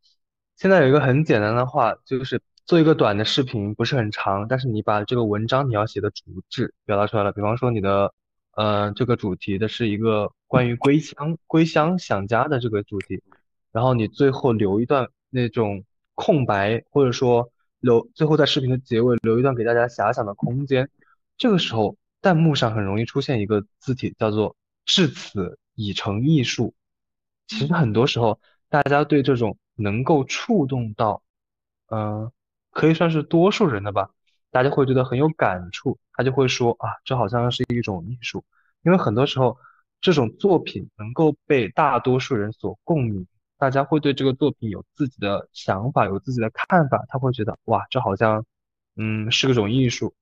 [0.56, 2.40] 现在有一个很简单的话就是。
[2.68, 7.32] 做一个短的视频不是很长，但是你把这个文章你要写的主旨表达出来了。
[7.32, 8.12] 比方说你的，
[8.56, 13.22] 呃，这个主题的是一个关于归乡、归乡想家的这个主题，
[13.72, 15.82] 然后你最后留一段那种
[16.14, 17.50] 空白，或者说
[17.80, 20.88] 留最后在视频的结尾留一段给大家遐想的空间。
[21.36, 26.74] 这个时候弹幕上很容易出现一个字体叫做“至此已成艺术”。
[27.46, 31.22] 其实很多时候大家对这种能够触动到，
[31.88, 32.30] 嗯。
[32.70, 34.10] 可以算是多数人的吧，
[34.52, 38.44] 大家会觉得很有感触，他就会说啊，这好像是一种艺术，
[38.82, 39.58] 因为很多时候
[40.00, 43.26] 这种作品能够被大多数人所共鸣，
[43.58, 48.44] 大家会对这个作品有自己的想法，有自己的看法，他会觉得哇，这好像
[48.96, 50.14] 嗯是个种艺术。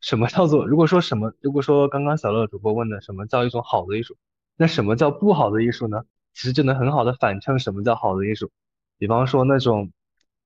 [0.00, 0.66] 什么叫做？
[0.66, 1.32] 如果说什么？
[1.40, 4.16] 如果说刚刚小乐主播问的什么叫一种好的艺术，
[4.56, 6.02] 那什么叫不好的艺术呢？
[6.34, 8.50] 其实就能很好的反衬什么叫好的艺术，
[8.98, 9.90] 比方说那种。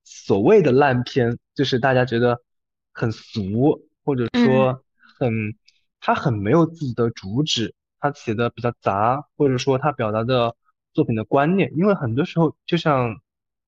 [0.09, 2.41] 所谓的烂片，就是大家觉得
[2.93, 4.81] 很俗，或者说
[5.19, 5.57] 很，
[5.99, 10.55] 他很没有自己的主旨，他写的比较杂，或者说他表达的
[10.97, 13.21] 作品的观念，因为很多时候就像，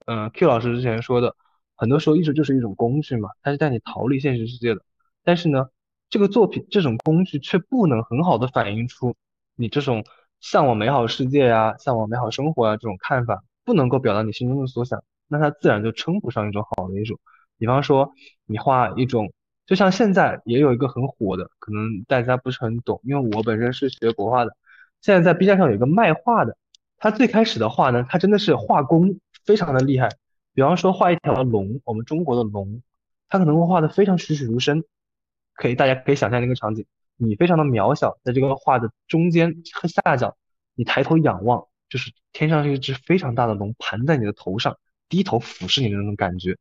[0.07, 1.37] 嗯，Q 老师之前说的，
[1.77, 4.81] 很多时候艺术就是一种工具嘛，它是带你逃离现实世界的，
[5.23, 5.69] 但是呢，
[6.09, 9.15] 这个作品这种工具却不能很好的反映出
[9.57, 10.05] 你这种
[10.41, 15.05] 向往美好世界呀、向往美好生活啊这种看法，不能够表达你心中的所想。
[15.29, 17.21] 那它自然就称不上一种好的艺术。
[17.59, 18.11] 比方说，
[18.47, 19.31] 你画一种，
[19.67, 24.57] 就像现在也有一个很火的，可能大家不是很懂，因为我本身是学国画的。
[25.03, 26.57] 现在在 B 站上有一个卖画的，
[26.99, 30.09] 他最开始的画呢，他真的是画工非常的厉害。
[30.55, 32.83] 比方说画一条龙，我们中国的龙，
[33.29, 34.85] 他可能会画的非常栩栩如生。
[35.55, 36.87] 可以，大家可以想象那个场景，
[37.17, 40.37] 你非常的渺小，在这个画的中间和下角，
[40.75, 44.77] 你抬头仰望，就是天上是一只非常大的龙盘在你的头上。
[45.09, 46.59] 低头俯视你的那种感觉，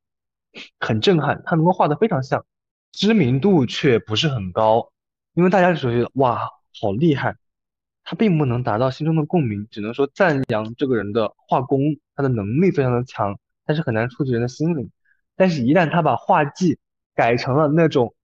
[0.80, 1.44] 很震撼。
[1.46, 2.46] 他能够画的非常像，
[2.92, 4.92] 知名度却不是很高，
[5.34, 7.36] 因为大家只觉得哇，好厉害。
[8.10, 11.82] 他并不能达到心中的共鸣，只能说赞扬这个人的画工，
[12.16, 14.90] 他的能力非常的强，但是很难触及人的心灵。
[15.36, 16.80] 但是，一旦他把画技
[17.14, 18.16] 改成了那种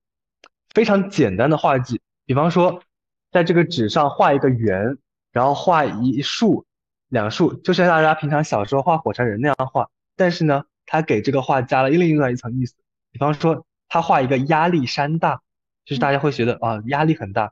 [0.73, 2.81] 非常简单的画技，比方说，
[3.29, 4.97] 在这个纸上画一个圆，
[5.33, 6.65] 然后画一竖、
[7.09, 9.89] 两竖，就像大家平常小时候画火柴人那样画。
[10.15, 12.73] 但是呢，他给这个画加了另外一层意思，
[13.11, 15.41] 比方说他画一个压力山大，
[15.83, 17.51] 就是大家会觉得啊压力很大，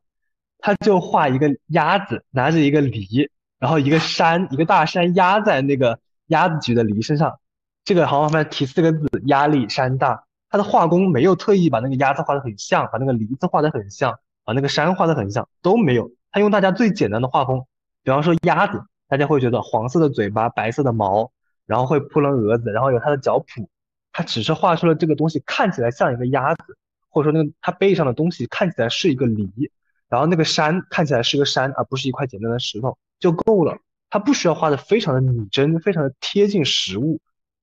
[0.62, 7.40] 他就画一个鸭子拿着一个梨，然后一个山一个大山压在那个鸭子举的梨身上，
[7.84, 17.66] 这个好麻烦提四个字压力山大，他的画工没有特意把那个鸭子画的很像，把那个梨子画的很像，把那个山画的很像都没有，他用大家最简单的画风，
[18.04, 21.32] 比方说鸭子，大家会觉得黄色的嘴巴，白色的毛。
[21.68, 23.66] 然后会扑棱蛾子，然后有它的脚蹼，
[24.12, 29.72] 它只是画出了这个东西看起来像一个鸭子，或者说那个它背上的东西看起来是一个梨，
[30.12, 33.80] 然后那个山看起来是个山，而不是一块简单的石头就够了。
[34.10, 37.20] 它不需要画的非常的拟真，非常的贴近实物，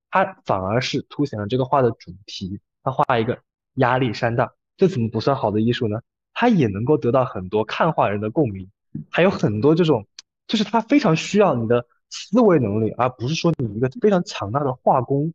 [0.09, 2.59] 它反而是凸显了这个画的主题。
[2.83, 3.39] 它画一个
[3.75, 6.01] 压力山大，这怎么不算好的艺术呢？
[6.33, 8.69] 它也能够得到很多看画人的共鸣，
[9.09, 10.05] 还有很多这种，
[10.47, 11.85] 就是它非常需要你的。
[12.11, 15.31] 思维能力，而不是说你一个非常强大的画工。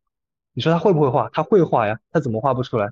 [0.54, 1.28] 你说他会不会画？
[1.32, 2.90] 他会画呀，他怎么画不出来？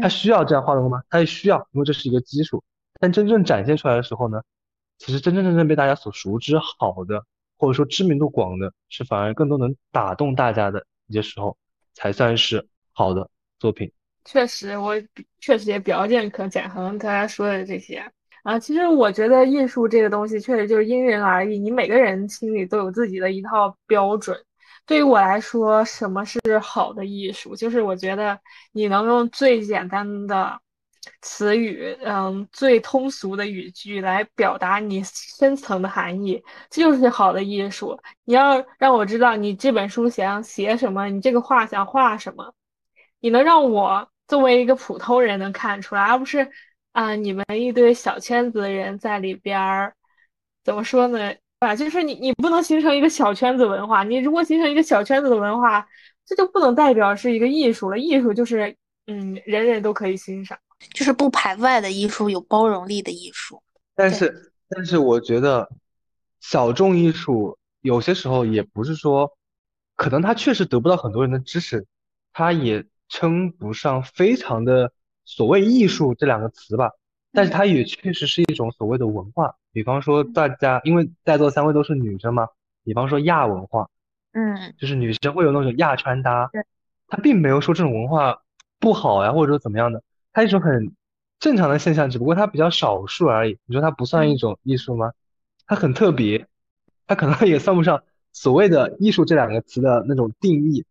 [0.00, 1.02] 他需要这样画的吗？
[1.10, 2.62] 他也需要，因为这是一个基础。
[3.00, 4.42] 但真正展现出来的时候呢，
[4.98, 7.24] 其实真真正正被大家所熟知好的
[7.58, 11.56] 或者说知名度广的，是反而更多能打动大家的一些时候，
[11.94, 13.28] 才算是好的
[13.58, 13.90] 作品。
[14.26, 14.94] 确实，我
[15.40, 18.04] 确实也比较认可简恒刚才说的这些
[18.42, 18.58] 啊。
[18.58, 24.38] 其实我觉得艺术这个东西确实就是因人而异，你每个人心里都有自己的一套标准。
[24.86, 27.56] 对于我来说，什么是好的艺术？
[27.56, 28.38] 就是我觉得
[28.72, 30.60] 你能用最简单的
[31.22, 37.98] 词语，嗯，最通俗的语句来表达你深层的含义，这就是好的艺术。
[38.24, 42.54] 你要让我知道你这本书想写什么，你这个画想画什么，
[43.20, 46.50] 你能让我作为一个普通人能看出来，而不是
[46.92, 49.94] 啊，你们一堆小圈子的人在里边儿，
[50.64, 51.34] 怎么说呢？
[51.60, 54.02] 啊，就是你，你不能形成一个小圈子文化。
[54.02, 55.86] 你如果形成一个小圈子的文化，
[56.24, 57.98] 这就不能代表是一个艺术了。
[57.98, 58.74] 艺术就是，
[59.06, 60.58] 嗯，人人都可以欣赏，
[60.94, 63.62] 就是不排外的艺术，有包容力的艺术。
[63.94, 65.70] 但是，但是我觉得
[66.40, 69.36] 小众艺术有些时候也不是说，
[69.96, 71.86] 可能它确实得不到很多人的支持，
[72.32, 74.92] 它也称不上非常的
[75.24, 76.90] 所谓艺术这两个词吧。
[77.32, 79.54] 但是它也确实是一种所谓的文化。
[79.72, 82.48] 比方说，大家因为在座三位都是女生嘛，
[82.82, 83.88] 比方说亚文化，
[84.32, 86.50] 嗯，就是女生会有那种亚穿搭，
[87.06, 88.42] 它并没有说这种文化
[88.80, 90.02] 不好呀，或者说怎么样的，
[90.32, 90.94] 它一种很
[91.38, 93.58] 正常的现象，只不过它比较少数而已。
[93.66, 95.12] 你说它不算一种艺术吗？
[95.66, 96.46] 它很特别，
[97.06, 98.02] 它可能也算不上
[98.32, 100.84] 所谓的艺术这两个词的那种定义，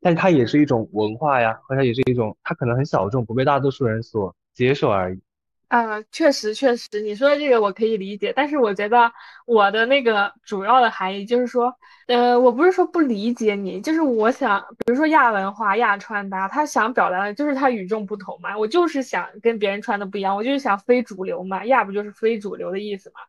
[0.00, 5.20] 但是它也是一种文化呀，或者也是一种，它可能很小众，不被大多数人所接受而已。
[5.68, 9.10] 啊，确实确实，你说的这个我可以理解，但是我觉得
[9.46, 11.74] 我的那个主要的含义就是说，
[12.06, 23.20] 呃，我不是说不理解你，就是我想，比如说亚文化、亚穿搭，他想表达的就是他与众不同嘛，我就是想跟别人穿的不一样，我就是想非主流嘛，亚不就是非主流的意思嘛，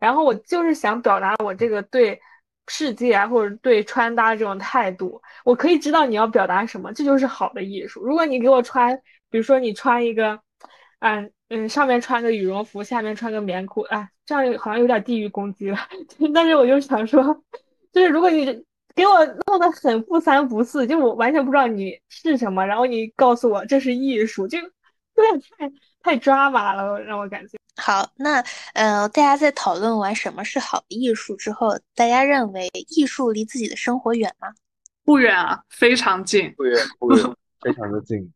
[0.00, 2.20] 然后我就是想表达我这个对
[2.66, 8.04] 世界啊，或者对穿搭这种态度，我可以知道你要表达什么，这就是好的艺术。
[8.04, 8.96] 如果你给我穿，
[9.30, 10.40] 比如说你穿一个，
[11.04, 11.30] 嗯。
[11.50, 15.78] 嗯，上面穿个羽绒服，下面穿个棉裤，啊，这样好像有点地域攻击了。
[16.34, 17.22] 但是我就想说，
[17.92, 18.46] 就是如果你
[18.94, 24.64] 给我弄得很不三不四，就我完全不知道你是什么，然后你告诉我这是艺术，就有
[25.30, 27.58] 点太太抓马了，让我感觉。
[27.76, 28.42] 好，那
[28.72, 34.48] 呃，大家在讨论完什么是好的艺术之后，大家认为艺术离自己的生活远吗？
[35.04, 36.52] 不远啊，非常近。
[36.56, 37.22] 不远，不远，
[37.60, 38.32] 非常的近。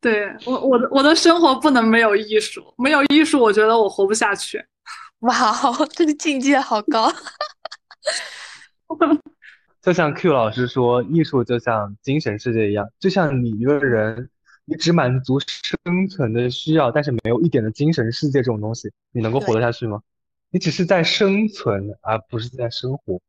[0.00, 4.64] 对我，我的我的生活不能没有艺术，没有艺术，我觉得我活不下去。
[5.20, 7.12] 哇哦，这个境界好高！
[9.82, 14.30] 就像 Q 老师说，艺术就像精神世界一样，就像你一个人，
[14.64, 20.00] 你只满足生存的需要，但是没有一点的精神世界这种东西，你能够活得下去吗？
[20.50, 23.20] 你只是在生存，而不是在生活。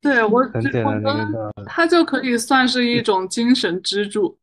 [0.00, 4.38] 对我，很简单的一个，它就可以算是一种精神支柱。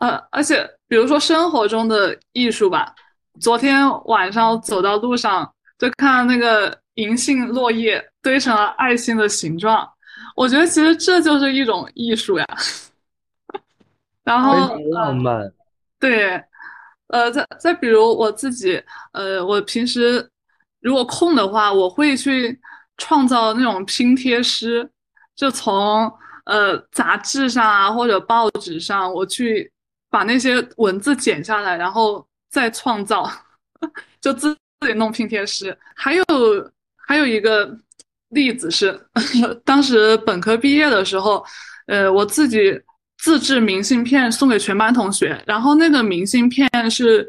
[0.00, 2.94] 呃，而且比如说生活中的艺术吧，
[3.40, 9.88] 昨天晚上走到路上，就看那个银杏落叶堆成了爱心的形状，
[10.36, 12.46] 我觉得其实这就是一种艺术呀。
[14.22, 15.52] 然后浪漫，
[15.98, 16.42] 对，
[17.08, 18.82] 呃，再再比如我自己，
[19.12, 20.28] 呃，我平时
[20.80, 22.60] 如果空的话，我会去
[22.98, 24.90] 创造那种拼贴诗，
[25.34, 26.12] 就从。
[26.46, 29.68] 呃，杂志上啊，或者报纸上，我去
[30.08, 33.28] 把那些文字剪下来，然后再创造，
[34.22, 35.76] 就自自己弄拼贴诗。
[35.96, 36.24] 还有
[37.04, 37.76] 还有一个
[38.28, 38.96] 例子是，
[39.66, 41.44] 当时本科毕业的时候，
[41.88, 42.80] 呃，我自己
[43.18, 47.28] 自制明信片送给全班同学，然后那个明信片是，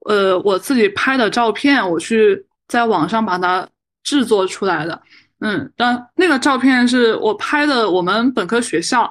[0.00, 3.66] 呃，我自己拍的照片，我去在网上把它
[4.02, 5.00] 制作出来的。
[5.40, 9.08] 嗯，当那个照片是我拍的，我们本科学校，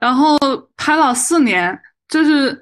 [0.00, 0.36] 然后
[0.76, 1.78] 拍了四年，
[2.08, 2.60] 就是，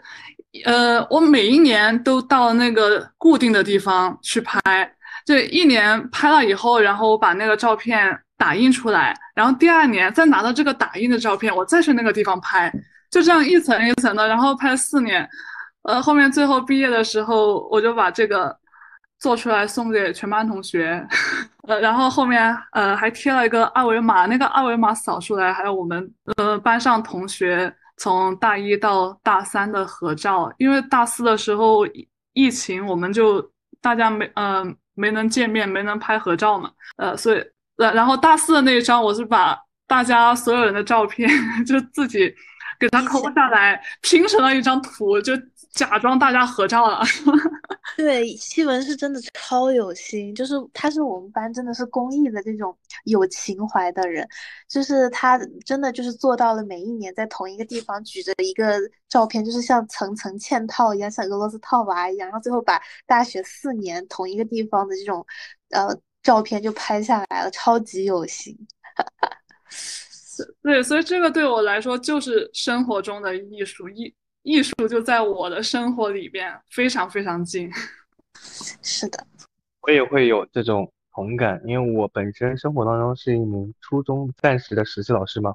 [0.67, 4.61] 呃，我每一年都到那个固定的地方去拍，
[5.25, 12.71] 这一年拍了以后，然后我把那个照片打印出来，然后第二年再拿到这个打印的照片，我再去那个地方拍，
[13.11, 15.27] 就这样一层一层的，然后拍四年，
[15.85, 18.55] 呃，后面最后毕业的时候，我就把这个。
[19.21, 21.05] 做出来送给全班同学，
[21.69, 31.87] 呃，然后后面呃还贴了一个二维码，那个二维码扫出来还有我们呃班上同学从大一到大三的合照，因为大四的时候
[32.33, 33.47] 疫情，我们就
[33.83, 34.65] 大家没呃
[34.95, 37.45] 没能见面，没能拍合照嘛，呃，所以
[37.77, 39.55] 然然后大四的那一张，我是把
[39.87, 41.29] 大家所有人的照片
[41.67, 42.35] 就自己
[42.81, 45.35] 给他抠下来，拼成了一张图，就
[45.71, 47.03] 假装大家合照了。
[47.97, 54.29] 对，西文是真的超有心，就是他是我们班真的是公益的这种有情怀的人，
[54.69, 65.27] 就是他真的就是做到了每一年在同一个地方举着一个照片，就是像层层嵌套一样，像俄罗斯套娃一样，然后最后把大学四年同一个地方的这种
[65.71, 65.89] 呃
[66.23, 68.57] 照片就拍下来了，超级有心。
[70.63, 74.15] 对，所以这个对我来说就是生活中的艺术，艺
[74.49, 77.71] 艺术就在我的生活里边非常非常近。
[78.83, 79.27] 是的，
[79.83, 85.55] 我也会有这种同感，因为我本身生活当中是一名初中暂时的实习老师嘛。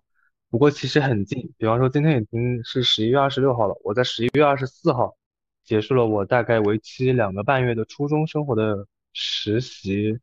[0.52, 5.18] 不过其实很近，比方说今天已经是十一月二十六号了，我在十一月二十四号
[5.64, 10.20] 结束了我大概为期两个半月的初中生活的实习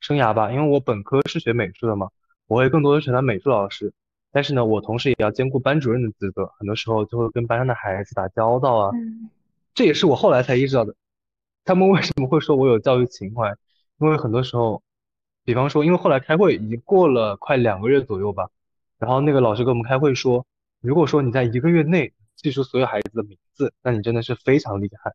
[0.00, 0.52] 生涯吧。
[0.52, 2.10] 因为我本科是学美术的嘛，
[2.48, 3.90] 我会更多的选择美术老师。
[4.32, 8.90] 但是呢，我同时也要兼顾班主任的职责，很多时候就会跟班上的孩子打交道啊。
[8.94, 9.28] 嗯，
[9.74, 10.94] 这也是我后来才意识到的。
[11.64, 13.52] 他们为什么会说我有教育情怀？
[13.98, 14.82] 因为很多时候，
[15.44, 18.48] 比方说，因为后来开会已经过了快两个月左右吧，
[18.98, 20.46] 然后那个老师给我们开会说，
[20.80, 25.12] 如果说你在一个月内记住所有孩子的名字，那你真的是非常厉害。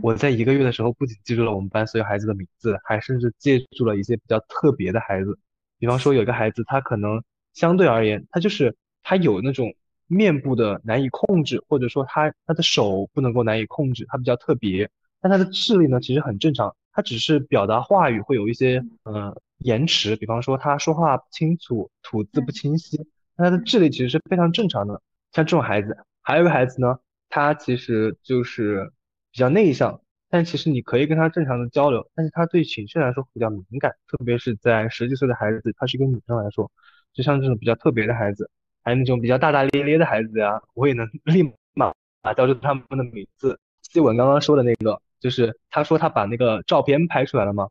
[0.00, 5.36] 我在一个月的时候，不仅记住了我们班所有孩子的名字，还甚至记住了一些比较特别的孩子。
[5.78, 7.20] 比方说，有一个孩子，他可能。
[7.54, 9.74] 相对而言，他就是他有那种
[10.06, 14.90] 面部的难以控制，或者说他他的手不能够难以控制，他比较特别。
[15.20, 23.06] 但他的智力呢，其实很正常，他只是表达话语会有一些呃延迟，比方说他说话不清楚，吐字不清晰。
[23.36, 25.00] 他的智力其实是非常正常的。
[25.32, 26.98] 像这种孩子，还有一个孩子呢，
[27.28, 28.92] 他其实就是
[29.32, 36.70] 比较内向，但其实你可以跟他正常的交流，但是他对情绪来说比较敏感，特别是在十几岁的孩子，她是一个女生来说。
[37.14, 38.50] 就像这种比较特别的孩子，
[38.82, 41.42] 还有那种比较大大咧咧的孩子呀，我也能立
[41.72, 41.92] 马
[42.22, 43.58] 啊叫出他们的名字。
[43.82, 47.68] 西文刚刚说的那个，就是他说他把那个照片拍出来了吗？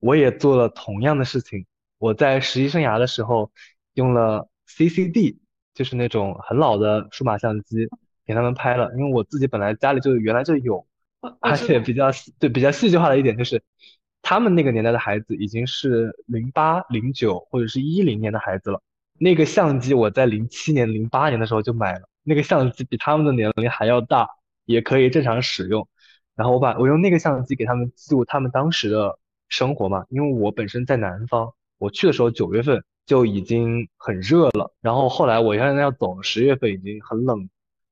[0.00, 1.64] 我也做了同样的事情。
[1.98, 3.50] 我在实习生涯的时候
[3.94, 5.38] 用了 CCD，
[5.72, 7.88] 就是那种很老的数码相机，
[8.26, 8.92] 给他们拍了。
[8.98, 10.86] 因为我自己本来家里就原来就有，
[11.40, 13.62] 而且比较对比较戏剧化的一点就是。
[14.24, 18.80] 他们那个年代的孩子已经是零八、零九或者是一零年的孩子了。
[19.20, 24.26] 那个相机我在零七年、零八年的时候就买了，那个相机比他们的年龄还要大，
[24.64, 25.86] 也可以正常使用。
[26.34, 29.18] 然后我把我用那个相机给他们记录他们当时的
[29.50, 34.72] 生活嘛，因为我本身在南方，我去的时候九月份就已经很热了。
[34.80, 37.48] 然后后来我现在要走，十月份已经很冷，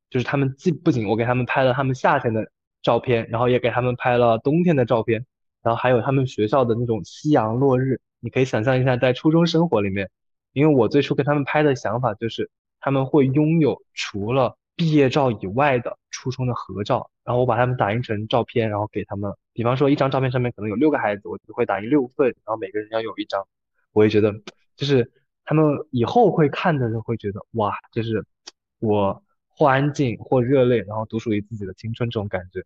[0.09, 2.51] 就是他们既不仅我给他们拍了他们夏天的
[2.83, 5.25] 照片，然后也给他们拍了冬天的照片。
[5.63, 10.11] 然后还有他们学校的那种夕阳落日，你可以想象一下，在初中生活里面，
[10.53, 12.51] 因为我最初跟他们拍的想法就是，
[12.81, 23.47] 他们会拥有除了毕业照以外的初中的合照，然后我把他们打印成照片，然后给他们，比方说一张照片上面可能有六个孩子，我就会打印六份，然后每个人要有一张，
[23.93, 24.33] 我也觉得，
[24.77, 25.13] 就是
[25.45, 28.25] 他们以后会看的人会觉得，哇，就是
[28.81, 32.65] 我或安静或热泪，然后独属于自己的青春这种感觉，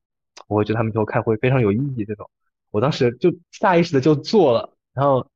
[0.49, 2.31] 我会觉得他们以后看会非常有意义这种。
[2.77, 5.27] 我当时就下意识的就做了，然后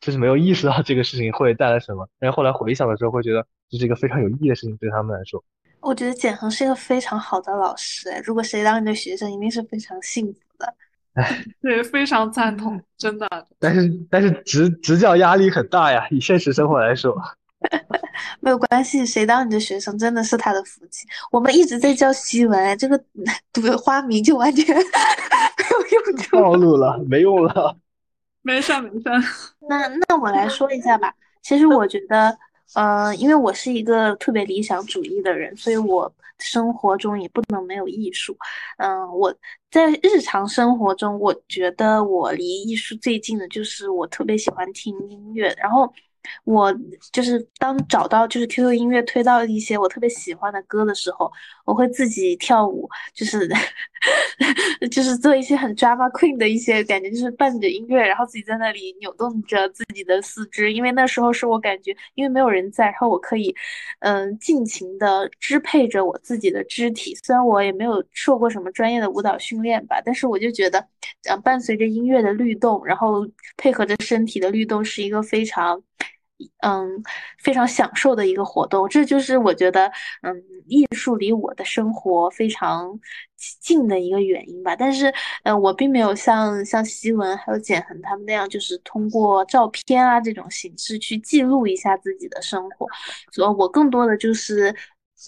[0.00, 5.40] 就是没有意识到这个事情会带来什么，但是后来回想的时候，会觉得这是一个非常有意义的事情，对他们来说。
[5.78, 10.74] 我觉得简恒是一个非常好的老师，哎，如果谁当你的学生，一定是非常幸福的。
[11.14, 13.28] 哎，对，非常赞同，真的。
[13.60, 17.16] 但是但是执执教压力很大呀，以现实生活来说。
[18.40, 21.06] 没有关系，谁当你的学生真的是他的福气。
[21.32, 22.96] 我们一直在教西文，这个
[23.52, 24.76] 读花名就完全。
[26.32, 27.76] 暴露了，没用了。
[28.42, 29.04] 没事没事。
[29.68, 31.12] 那那我来说一下吧。
[31.42, 32.36] 其实我觉得，
[32.74, 38.36] 呃，因为我是一个特别理想主义的人，所以我生活中也不能没有艺术。
[38.78, 39.34] 嗯，我
[39.70, 45.92] 在日常生活中，我觉得我离艺术最近的就是我特别喜欢听音乐，然后。
[46.44, 46.70] 我
[47.10, 51.32] 就是当找到就是 QQ 音乐推到一些我特别喜欢的歌的时候，
[51.64, 53.48] 我会自己跳舞，就是
[54.90, 63.54] 就是做一些很 drama queen 的一些感觉，就是伴着音乐，然后自己在那里扭动着自己的四肢，因为那时候是我感觉，因为没有人在，然后我可以
[64.00, 67.14] 嗯尽情的支配着我自己的肢体。
[67.24, 70.86] 虽然我也没有受过什么专业的舞蹈训练吧，但是我就觉得，
[71.28, 73.26] 嗯，伴随着音乐的律动，然后
[73.56, 75.82] 配合着身体的律动，是一个非常。
[76.60, 77.02] 嗯，
[77.42, 79.90] 非常享受的一个活动，这就是我觉得，
[80.22, 80.34] 嗯，
[80.66, 82.98] 艺术离我的生活非常
[83.60, 84.76] 近的一个原因吧。
[84.76, 85.12] 但是，
[85.42, 92.86] 呃，我并没有像像西文还有简恒他们那样，就是通过照片啊这种形式去记录一下自己的生活。
[93.32, 94.74] 所以，我更多的就是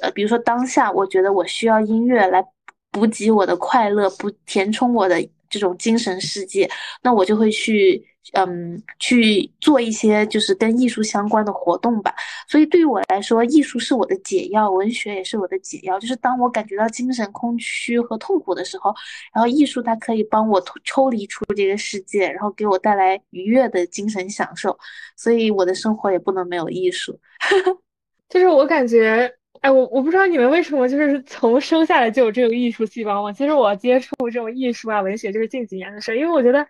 [0.02, 2.44] 呃，比如说当下，我觉得我需要音乐来
[2.92, 5.16] 补给我的快乐，补填充我的
[5.48, 6.70] 这种精神世界，
[7.02, 8.06] 那我就会去。
[8.34, 12.14] 嗯，去做一些就是跟艺术相关的活动吧。
[12.46, 15.98] 所以对于我来说，艺术是我的解药，文学也是我的解药。
[15.98, 18.94] 就是当我感觉到精神空虚和痛苦的时候，
[19.34, 24.78] 然后艺术它可以帮我抽离出这个世界，然后给我带来愉悦的精神享受。
[25.16, 27.18] 所以我的生活也不能没有艺术。
[28.28, 33.32] 就是我感觉，哎，我我不知道你们为什么就是 从生下来就有这个艺术细胞吗？
[33.32, 36.64] 其实我接触这种艺术啊、文学就是近几年的事儿，因为我觉得。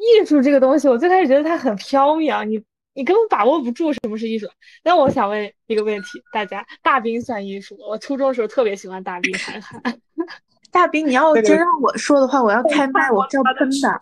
[0.00, 2.60] 艺术这个东西，我最开始觉得它很飘渺，你
[2.94, 4.48] 你根本把握不住什么是艺术。
[4.82, 7.84] 那我想问一个问题，大家，大兵算艺术吗？
[7.88, 9.80] 我初中的时候特别喜欢大兵韩寒。
[10.72, 13.98] 大兵，你要真让我说的话，我要开麦，我是要喷的，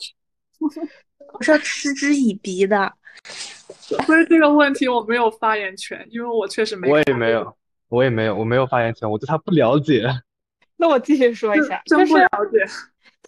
[1.32, 2.92] 我是要嗤之以鼻的。
[3.24, 6.90] 所以这个问题我没有发言权，因为我确实没。
[6.90, 7.56] 我也没有，
[7.88, 10.06] 我也没有，我没有发言权，我对他不了解。
[10.76, 12.58] 那我继续说一下，真不了解。
[12.60, 12.76] 就是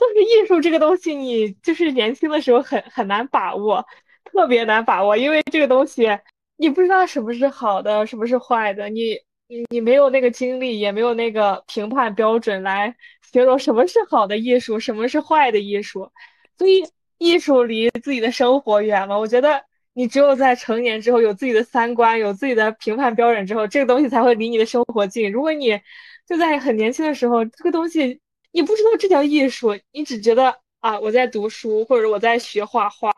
[0.00, 3.84] 就是艺术这个东西，你就是年轻的时候很很难把握，
[4.24, 6.08] 特别难把握，因为这个东西
[6.56, 9.14] 你不知道什么是好的，什么是坏的，你
[9.46, 12.96] 你你没有那个经历，也没有那个评判标准来
[13.30, 16.10] 形容什么是好的艺术，什么是坏的艺术，
[16.56, 16.82] 所以
[17.18, 19.20] 艺术离自己的生活远了。
[19.20, 25.30] 我觉得你只有在成年之后，有自己的三观，有自己的评判标准之后，这个东西才会离你的生活近。
[25.30, 25.78] 如果你
[26.26, 28.18] 就在很年轻的时候，这个东西。
[28.52, 33.12] 你不知道这叫艺术，你只觉得啊我在读书或者我在学画画，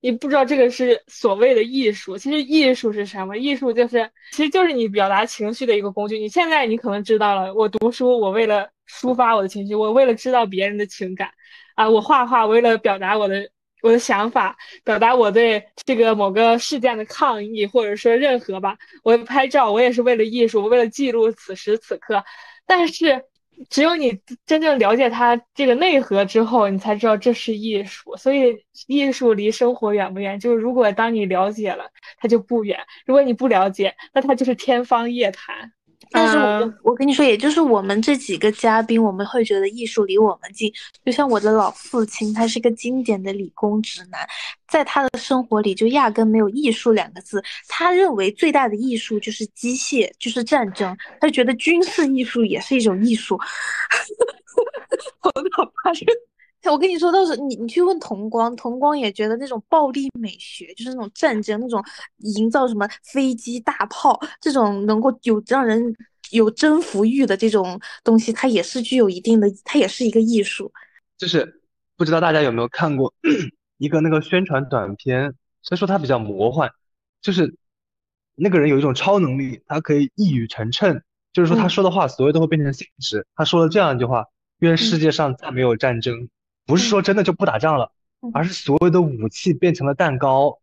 [0.00, 2.16] 你不知道这个是所谓的艺术。
[2.16, 3.36] 其实艺术是什么？
[3.36, 6.18] 艺术就是，其实就是你表达情绪的一个工具。
[6.18, 11.30] 你现在你可能知道了，我读书我为了抒发我的情绪，我为了知道别人的情感，
[11.74, 13.50] 啊，我画画为了表达我的
[13.82, 18.78] 我的想法，表达我对这个某个事件的抗议，或者说任何吧。
[19.02, 22.24] 我拍照我也是为了艺术，我为了记录此时此刻，
[22.64, 23.24] 但是。
[23.70, 28.16] 只有你真正了解它这个内核之后，你才知道这是艺术。
[28.16, 28.56] 所以，
[28.86, 30.38] 艺术离生活远不远？
[30.40, 35.72] 就是如果当你了解了，它就不远；如果你不了解，那它就是天方夜谭。
[36.10, 40.72] 但是我我跟你说，也就是我们这几个嘉宾，我们会觉得艺术离我们近。
[41.04, 44.26] 就像我的老父亲，他是个经典的理工直男，
[44.66, 47.42] 在他的生活里就压根没有艺术两个字。
[47.68, 50.96] 他认为最大的艺术就是机械，就是战争。
[51.20, 53.38] 他觉得军事艺术也是一种艺术。
[55.22, 56.06] 我好怕这
[56.64, 61.82] 我跟你说，到时候你你去问童光，童光也觉得那种暴力美学，就是那种战争，那种
[62.18, 65.82] 营造什么飞机、大炮这种能够有让人
[66.30, 70.70] 有征服欲的这种东西，它也是具有一定的，它也是一个艺术。
[71.16, 71.62] 就是
[71.96, 73.14] 不知道大家有没有看过
[73.78, 75.32] 一个那个宣传短片，
[75.62, 76.70] 虽然说它比较魔幻，
[77.22, 77.56] 就是
[78.34, 81.00] 那个人有一种超能力，他可以一语成谶，
[81.32, 83.26] 就是说他说的话所有都会变成现实。
[83.34, 84.26] 他说了这样一句话：
[84.58, 86.28] 愿世界上再没有战争。
[86.68, 87.90] 不是说真的就不打仗了，
[88.34, 90.58] 而是所有的武器变成了蛋糕。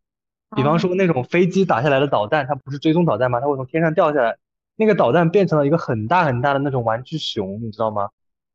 [0.55, 3.41] 比方说那种飞机打下来的导弹，它不是追踪导弹吗？
[3.41, 4.37] 它会从天上掉下来，
[4.75, 8.09] 那个导弹变成了一个很大很大的那种玩具熊，你知道吗？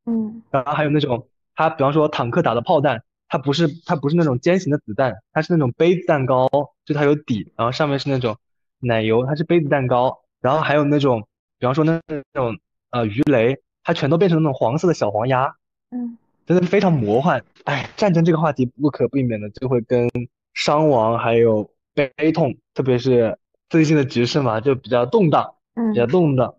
[0.06, 0.40] 嗯。
[0.52, 1.26] 然后还有那种，
[1.56, 6.48] 它比方说坦克打的炮弹，它不是它不是那种尖形的子弹，它是那种杯子蛋糕，
[6.84, 8.36] 就它有底，然后上面是那种
[8.78, 10.20] 奶油，它是杯子蛋糕。
[10.40, 11.26] 然后还有那种，
[11.58, 12.56] 比方说那那种
[12.90, 15.52] 呃鱼雷，它全都变成那种黄色的小黄鸭。
[15.90, 16.16] 嗯。
[16.50, 20.10] 真的非常魔幻，哎，战争这个话题不可避免的就会跟
[20.52, 23.38] 伤亡还有悲痛，特别是
[23.68, 25.54] 最近的局势嘛，就比较动荡，
[25.92, 26.52] 比较动荡，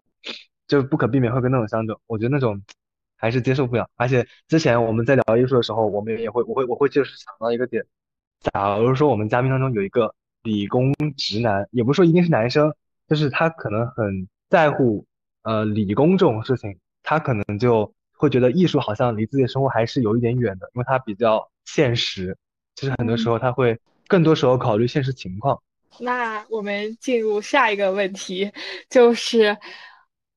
[0.65, 1.99] 就不可避免会跟那种相撞。
[2.07, 2.61] 我觉得那种
[3.17, 3.89] 还是接受不了。
[3.97, 7.85] 而且之前我们在聊艺术的时候，我们也会，我会，我会就是想到一个点，
[8.39, 12.73] 假如说我们嘉宾当中有一个理工直男，也不是说一定是男生，
[13.09, 15.05] 就是他可能很在乎
[15.43, 17.93] 呃理工这种事情，他可能就。
[18.22, 22.38] 会觉得艺术好像离自己的生活还是有一点远的，因为它比较现实。
[22.76, 25.59] 其实很多时候他会更多时候考虑现实情况。
[25.99, 28.51] 那我们进入下一个问题，
[28.91, 29.57] 就是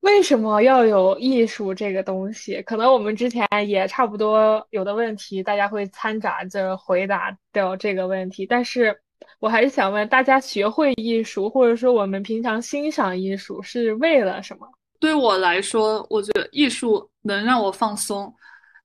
[0.01, 2.59] 为什么要有艺术这个东西？
[2.63, 8.47] 可能我们之前也差不多有的问题，大家会掺杂着回答掉这个问题。
[8.47, 8.99] 但是
[9.39, 14.67] 我还是想问大家：学会艺术，或者说我们平常欣赏艺术，是为了什么？
[15.05, 18.33] 对我来说，我觉得艺术能让我放松，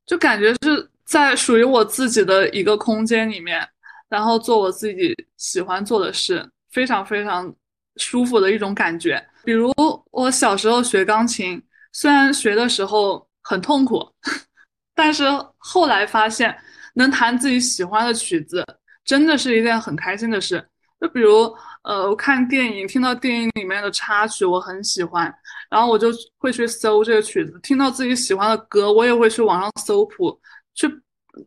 [0.05, 3.67] 就感觉是在属于我自己的一个空间里面，
[4.07, 7.51] 然后做我自己喜欢做的事，非常非常
[7.97, 9.27] 舒服的一种感觉。
[9.45, 9.73] 比如
[10.11, 11.59] 我小时候学钢琴，
[11.91, 14.07] 虽然学的时候很痛苦，
[14.95, 15.25] 但是
[15.57, 16.55] 后来发现
[16.97, 18.63] 能弹自己喜欢的曲子，
[19.07, 20.63] 真的是一件很开心的事。
[21.01, 21.51] 就比如，
[21.83, 25.35] 呃，我看电影，听到电影里面的插曲，我很喜欢，
[25.71, 27.59] 然后我就会去搜这个曲子。
[27.63, 30.39] 听到自己喜欢的歌，我也会去网上搜谱，
[30.75, 30.87] 去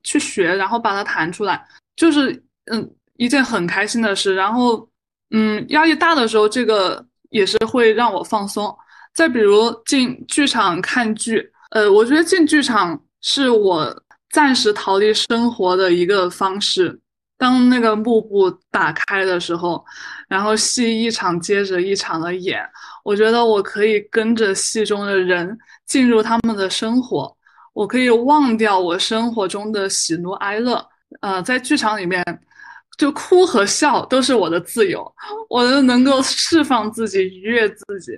[0.02, 1.64] 去学，然后把它弹出来，
[1.96, 2.32] 就是
[2.72, 4.34] 嗯一件很开心的事。
[4.34, 4.90] 然后，
[5.32, 8.76] 嗯，压力大的时候，这个也是会让我放松。
[9.14, 17.00] 再比如进剧场看剧，呃，我觉得进剧场是我暂时逃离生活的一个方式。
[17.44, 19.84] 当那个幕布打开的时候，
[20.30, 22.66] 然后戏一场接着一场的演，
[23.04, 27.36] 我觉得我可以跟着戏中的人进入他们的生活，
[27.74, 30.82] 我可以忘掉我生活中的喜怒哀乐。
[31.20, 32.24] 呃，在剧场里面，
[32.98, 35.14] 就哭和笑都是我的自由，
[35.50, 38.14] 我都能够释放自己，愉悦自己。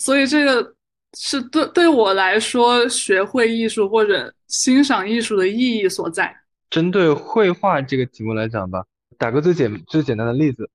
[0.00, 0.74] 所以这个
[1.18, 6.34] 是对对我来说，学会艺术或者欣赏艺术的意义所在。
[6.70, 8.86] 针对绘画这个题目来讲吧，
[9.18, 10.70] 打个最简最简单的例子，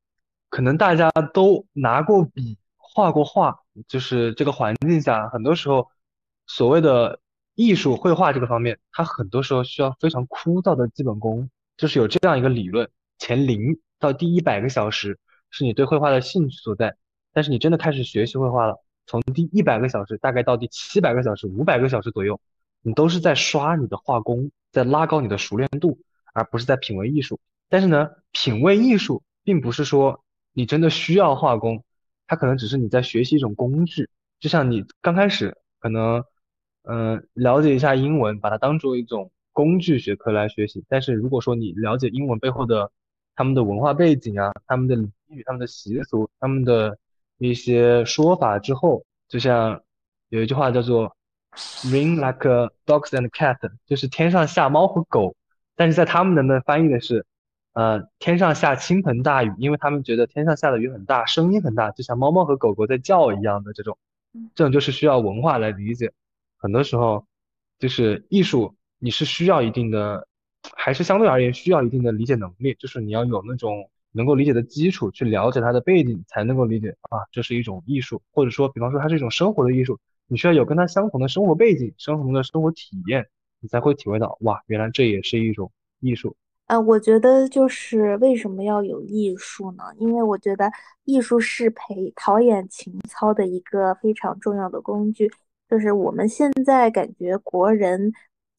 [0.50, 5.90] 可能大家都拿过笔画过画，就是这个环境下，很多时候
[6.48, 7.20] 所谓的
[7.56, 15.18] 艺术绘画这个方面，它很多时候需要非常枯燥的基本功，就是有这样一个理论，前零到第一百个小时
[15.50, 16.96] 是你对绘画的兴趣所在，
[17.32, 18.76] 但是你真的开始学习绘画了，
[19.08, 22.40] 从第一百个小时大概到第七百个小时、五百个小时左右，
[22.86, 24.52] 你都是在刷你的画工。
[24.72, 25.98] 在拉高你的熟练度，
[26.34, 27.40] 而不是在品味艺术。
[27.70, 30.22] 但是呢，品味艺术并不是说
[30.52, 31.82] 你真的需要画工，
[32.28, 34.10] 它可能只是你在学习一种工具。
[34.42, 36.22] 就像你刚开始可能，
[36.84, 40.84] 嗯，了解一下英文，把它当做一种工具学科来学习。
[40.90, 42.92] 但是如果说你了解英文背后的
[43.34, 47.00] 他们的文化背景啊，他们的俚语、他们的习俗、他们的
[47.38, 49.82] 一些说法之后，就像
[50.28, 51.16] 有一句话叫做。
[51.82, 52.40] Ring like
[52.86, 55.36] dogs and cat，就是天上下猫和狗，
[55.76, 57.26] 但是在他们的那翻译的是，
[57.74, 64.00] 呃，天上下倾盆大雨，因为他们觉得天上下的雨很大，声音很大，就像猫猫和狗狗在叫一样的这种，
[64.56, 66.12] 这种就是需要文化来理解。
[66.58, 67.28] 很多时候，
[67.78, 70.28] 就是艺术，你是需要一定的，
[70.76, 80.00] 还是相对而言需要一定的理解能力，就是你要有那种能够理解的基础，去了解它的背景，才能够理解啊，这是一种艺术，或者说，比方说它是一种生活的艺术。
[80.28, 83.26] 你需要有跟他相同的生活背景、相同的生活体验，
[83.60, 86.36] 你才会体会到哇，原来这也是一种艺术。
[86.68, 89.84] 呃，我觉得就是为什么要有艺术呢？
[89.98, 90.72] 因为我觉得
[91.04, 95.32] 艺术是培陶冶情操的一个非常重要的工具。
[95.70, 98.12] 就是我们现在感觉国人。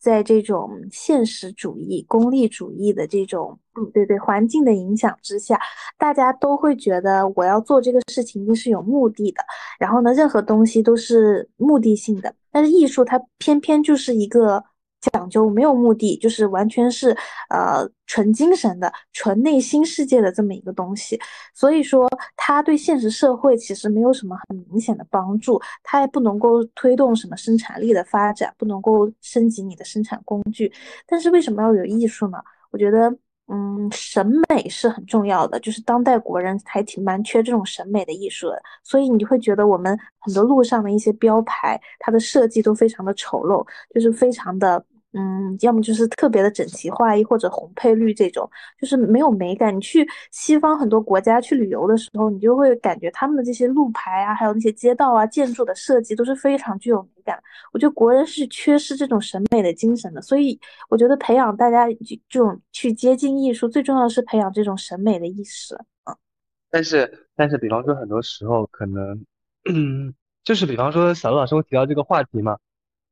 [0.06, 5.58] 在这种现实主义、功利主义的这种，嗯，对对，环境的影响之下，
[5.98, 9.42] 大家都会觉得我要做这个事情一定是有目的的。
[9.80, 14.62] 然后呢，任何东西都是目的性的，但是艺术它偏偏就是一个。
[15.12, 17.10] 讲究没有目的，就是完全是
[17.50, 21.18] 呃纯精神的、纯内心世界的这么一个东西。
[21.54, 30.72] 所以说，它对现实社会其实没有什么很明显的帮助，它也不能够推动什么生产力的发展，不能够升级你的生产工具。
[31.06, 32.38] 但是为什么要有艺术呢？
[32.70, 33.16] 我觉得。
[33.48, 44.84] 嗯，审美是很重要的，就是当代国人还挺蛮缺这种审美的艺术的，所以你会觉得我们很多路上的一些标牌，它的设计都非常的丑陋，就是非常的。
[45.12, 48.46] 嗯，要么就是特别的整齐划一，或者红配绿这种，
[48.78, 49.74] 就是没有美感。
[49.74, 57.42] 你去西方很多国家去旅游的时候，你就会感觉他们的这些路牌啊，还有那些街道啊、建筑的设计都是非常具有美感。
[57.72, 60.58] 我觉得国人是缺失这种审美的精神的，所以
[60.90, 61.86] 我觉得培养大家
[62.28, 65.74] 这种去接近艺术，最重要的是培养这种审美的意识。
[66.04, 66.14] 嗯，
[66.68, 69.24] 但是但是，比方说很多时候可能，
[69.64, 70.12] 嗯，
[70.44, 72.58] 就是比方说小陆老师会提到这个话题嘛。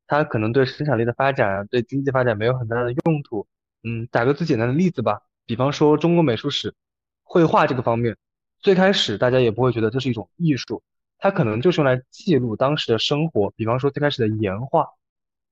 [0.06, 3.46] 它可能对生产力的发展啊，对经济发展没有很大的用途。
[3.82, 6.74] 嗯，打个最简单的例子吧，比方说中国美术史，
[7.22, 8.16] 绘画这个方面，
[8.60, 10.82] 最开始大家也不会觉得这是一种艺术，
[11.18, 13.50] 它可能就是用来记录当时的生活。
[13.56, 14.88] 比方说最开始的岩画，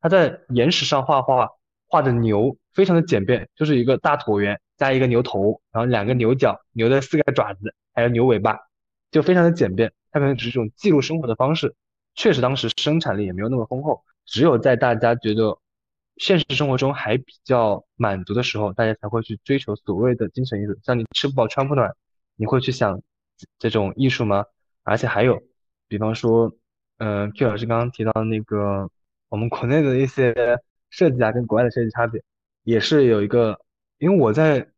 [0.01, 1.49] 它在岩石上画画，
[1.87, 8.59] 画的牛非常的简便，就是一个大椭圆加一个牛头，然后两个牛角，牛的四个爪子，还有牛尾巴，
[9.11, 9.93] 就非常的简便。
[10.11, 11.75] 它可能只是一种记录生活的方式，
[12.15, 14.03] 确实当时生产力也没有那么丰厚。
[14.25, 15.59] 只有在大家觉得
[16.17, 20.79] 现实生活中还比较满足的时候，大家才会去追求所谓的精神艺术。
[20.83, 21.95] 像你吃不饱穿不暖，
[22.37, 23.01] 你会去想
[23.59, 24.45] 这种艺术吗？
[24.85, 25.43] 而且还有，
[25.89, 26.53] 比方说，
[26.99, 28.91] 嗯，Q 老师刚刚提到那个
[29.29, 30.35] 我们国内的一些
[30.91, 32.23] 设计啊，跟国外的设计差别，
[32.65, 33.59] 也是有一个，
[33.99, 34.69] 因为我在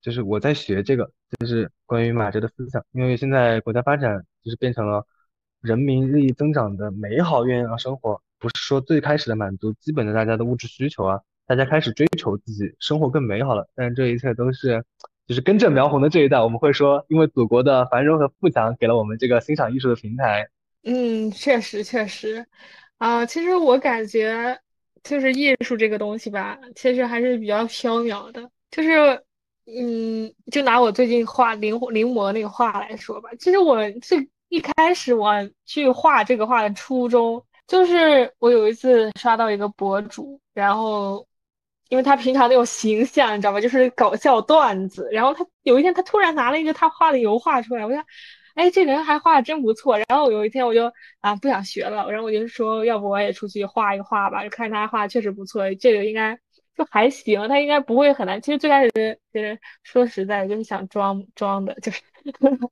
[0.00, 2.84] 就是我在学这个，就是关于马哲的思想。
[2.92, 5.06] 因为现在国家发展就是变成了
[5.60, 8.20] 人民日益增长的美好愿望生活。
[8.40, 14.82] 不是说最开始的满足基本的大家的物质需求啊，大家开始追求自己生活更美好了，但是这一切都是
[15.26, 20.48] 就是根正苗红的这一代，我们会说，因为祖国的繁荣和富强给了我们这个欣赏艺术的平台。
[20.82, 22.46] 嗯，确实确实，
[22.98, 24.58] 啊，其实我感觉
[25.04, 28.50] 就是艺术这个东西吧，其实还是比较缥缈的。
[28.70, 29.22] 就是，
[29.66, 35.32] 嗯，就拿我最近画临临摹那个画来说吧，其实我最一开始我
[35.66, 41.26] 去画这个画的初衷，就是我有一次刷到一个博主，然后。
[41.90, 45.08] 因为他平常那种形象，你知道吧，就是搞笑段子。
[45.10, 48.00] 然后他有一天，他突然拿了一个他画的油画出来，我想，
[48.54, 49.98] 哎，这人还画的真不错。
[49.98, 56.38] 然后有一天我就啊不想学了，然后我就说，要不我也出去画一画吧，就看他画确实不错，这个应该
[56.76, 58.40] 就还行，他应该不会很难。
[58.40, 62.00] 其实最开始其实说实在，就是想装装的，就是。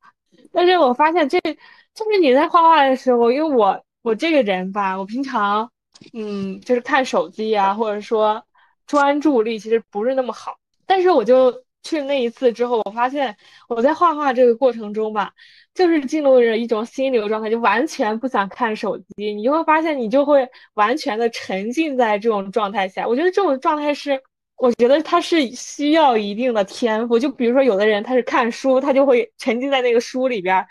[0.52, 5.70] 但是我发现这就是你在画画的时候，因为我我这个人吧，我平常
[6.12, 8.42] 嗯就是看手机呀，或者说。
[8.88, 10.56] 专注力其实不是那么好，
[10.86, 11.52] 但是我就
[11.82, 13.36] 去那一次之后，我发现
[13.68, 15.30] 我在画画这个过程中吧，
[15.74, 19.34] 就是进入了一种心流状态，就完全不想看手机。
[19.34, 23.06] 你就会发现，你就会完全的沉浸在这种状态下。
[23.06, 24.18] 我觉得这种状态是，
[24.58, 27.18] 我觉得他是需要一定的天赋。
[27.18, 30.62] 就比如说，有的人他是看书，他就会沉浸在那个书里边；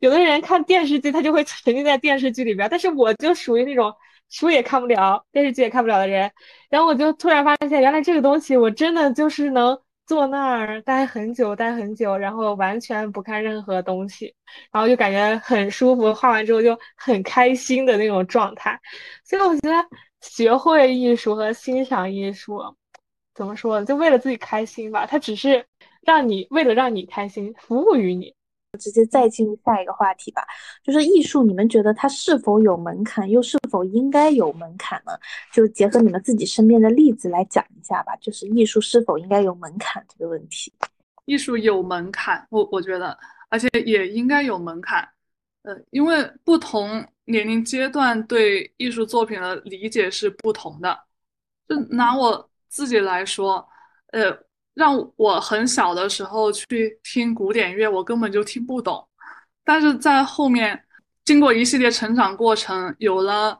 [0.00, 2.68] 有的人看电视剧，他就会沉浸在电视剧里边。
[2.70, 3.92] 但是我就属于那种。
[4.28, 6.28] 书也看不了，电视剧也看不了的人，
[6.68, 14.34] 然后我就突然发现，原来这个东西我真的就是能坐那儿待很久，待很久，然后完全不看任何东西，
[14.72, 18.76] 然后就感觉很舒服，画完之后就很开心的那种状态。
[19.24, 19.76] 所以我觉得
[20.20, 22.60] 学会艺术和欣赏艺术，
[23.36, 23.86] 怎么说呢？
[23.86, 25.64] 就为了自己开心吧，它只是
[26.02, 28.34] 让你为了让你开心，服务于你。
[28.78, 30.44] 直接再进入下一个话题吧，
[30.82, 35.12] 就是艺术，你们觉得它是否有门槛，又是否应该有门槛呢？
[35.50, 40.70] 就结合你们自己身边的例子来讲一下吧，就是艺术是否应该有门槛这个问题。
[41.24, 43.16] 艺术有门槛，我我觉得，
[43.48, 45.08] 而且也应该有门槛。
[45.62, 50.98] 呃，因为不同年龄阶段对艺术作品的理解是不同的。
[51.66, 52.46] 就拿我
[52.76, 53.66] 自己来说，
[54.12, 54.46] 呃。
[54.76, 59.02] 让我很小的时候去听古典乐，我根本就听不懂。
[59.64, 60.78] 但是在后面，
[61.24, 63.58] 经过一系列成长过程，有了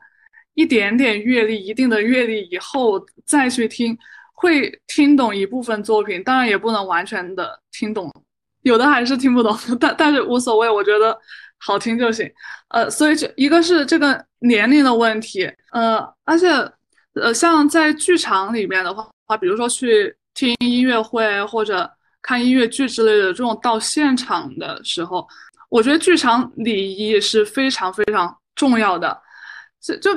[0.52, 3.96] 一点点阅历、一定的阅历以后，再去听，
[4.34, 6.22] 会听懂一部分作品。
[6.22, 8.12] 当然也不能完全的听懂，
[8.60, 9.56] 有的还是听不懂。
[9.80, 11.18] 但但是无所谓，我觉得
[11.56, 12.30] 好听就行。
[12.68, 15.50] 呃，所以这一个是这个年龄的问题。
[15.72, 15.96] 呃，
[16.26, 16.46] 而且
[17.20, 20.16] 呃，像在剧场里面的话，比如说去。
[20.38, 21.90] 听音乐会或者
[22.20, 25.26] 看音乐剧之类的这种到现场的时候，
[25.70, 29.18] 我觉得剧场礼仪是非常非常重要的。
[29.80, 30.10] 就就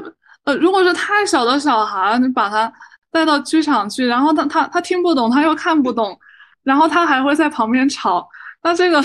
[0.43, 2.69] 呃，如果是太小的小孩，你把他
[3.13, 6.19] 带到剧场去，然后他他他听不懂，他又看不懂，
[6.63, 8.27] 然后他还会在旁边吵，
[8.61, 9.01] 那这个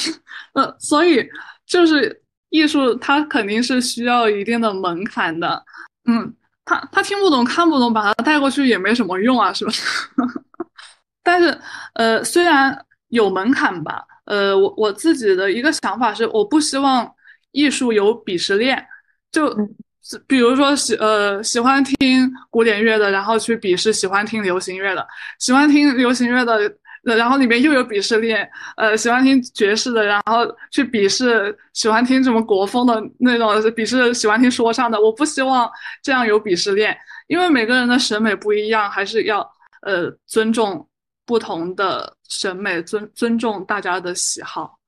[0.54, 1.24] 呃，所以
[1.64, 5.64] 就是艺术，它肯定是需要一定的门槛的。
[6.06, 6.34] 嗯，
[6.64, 9.72] 他他听不懂看不懂，把他带过去也没什么用啊，是吧？
[11.22, 11.58] 但是，
[11.94, 17.10] 呃，虽然有门槛吧，呃，我我自己的一个想法是，我不希望
[17.52, 18.86] 艺术有鄙视链，
[19.32, 19.54] 就
[20.26, 25.06] 比如说喜呃喜欢听古典乐的，然后去鄙视喜欢听流行乐的，
[25.38, 26.58] 喜欢听流行乐的，
[27.04, 35.70] 然后里面又有鄙视链，呃，喜欢听爵士的，然后去鄙视喜欢听什么国风的那种，鄙视喜欢听说唱的，我不希望
[36.02, 36.96] 这样有鄙视链，
[37.26, 39.40] 因为每个人的审美不一样，还是要
[39.82, 40.88] 呃尊重。
[41.26, 44.78] 不同的审美，尊尊重大家的喜好。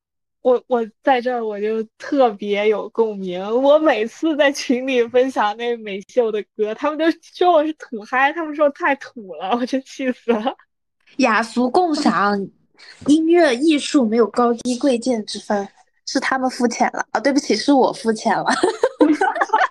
[0.43, 3.43] 我我在这儿我就特别有共鸣。
[3.63, 10.55] 我每次在群里分享那美秀的歌，他们都说我是土嗨，他们说太土了，我真气死了。
[11.19, 12.49] 雅俗共赏，
[13.07, 15.69] 音乐艺术没有高低贵贱之分，
[16.07, 17.21] 是他们肤浅了啊！
[17.21, 18.47] 对不起，是我肤浅了。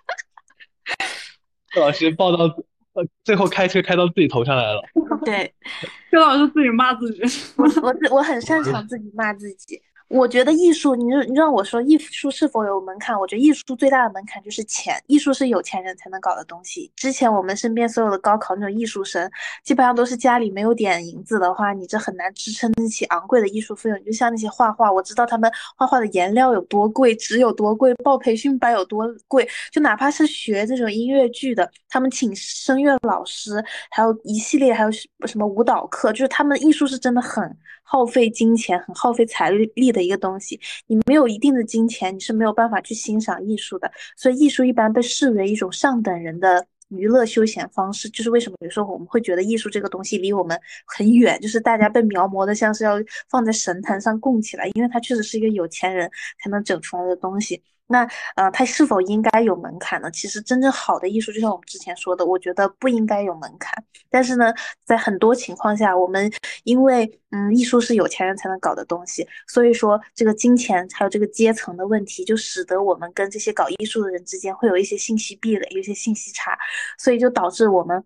[1.75, 2.55] 老师报到。
[2.95, 4.81] 呃，最后开车开到自己头上来了。
[5.25, 5.53] 对，
[6.09, 7.21] 薛老师自己骂自己。
[7.57, 9.81] 我我我很擅长自己骂自己。
[10.07, 13.19] 我觉得艺术，你你让我说艺术是否有门槛？
[13.19, 16.91] 我觉得艺术最大的门槛就是钱，艺术是有钱人才能搞的东西。
[16.95, 19.29] 之前我们身边所有的高考那种艺术生，
[19.63, 24.03] 基本上都是家里没有点银子的话，你这很难支撑得起昂贵的艺术费用。
[24.03, 29.47] 就像那些画画，我知道他们画画的颜料有多贵，纸有多贵，报培训班有多贵。
[29.71, 37.57] 就哪怕是学这种音乐剧的，他们请声乐老师，还有一系列还有什么舞蹈课，就是他们艺术是真的很。
[37.87, 43.91] 耗费金钱很耗费财力的一个东西，你没有一定的金钱，你是没有办法去欣赏艺术的。
[44.15, 48.09] 所以艺术一般被视为一种上等人的娱乐休闲方式。
[48.09, 52.95] 就是为什么有时候我们会觉得艺术这个东西离我们很远，就是大家被描摹的像是要
[53.29, 56.09] 放在神坛上供起来，因为它确实是一个有钱人
[56.43, 57.61] 才能整出来的东西。
[57.87, 60.09] 那呃，它是否应该有门槛呢？
[60.11, 63.71] 其实真正好的艺术，就像我们之前说的，我觉得不应该有门槛。
[64.09, 64.51] 但是呢，
[64.83, 66.31] 在很多情况下，我们
[66.63, 76.57] 因为嗯，艺术是有钱人才能搞的东西，所以说这个金钱还有这个阶层的问题，就使得我们跟这些搞艺术的人之间会有一些信息壁垒，有一些信息差，
[76.97, 78.03] 所以就导致我们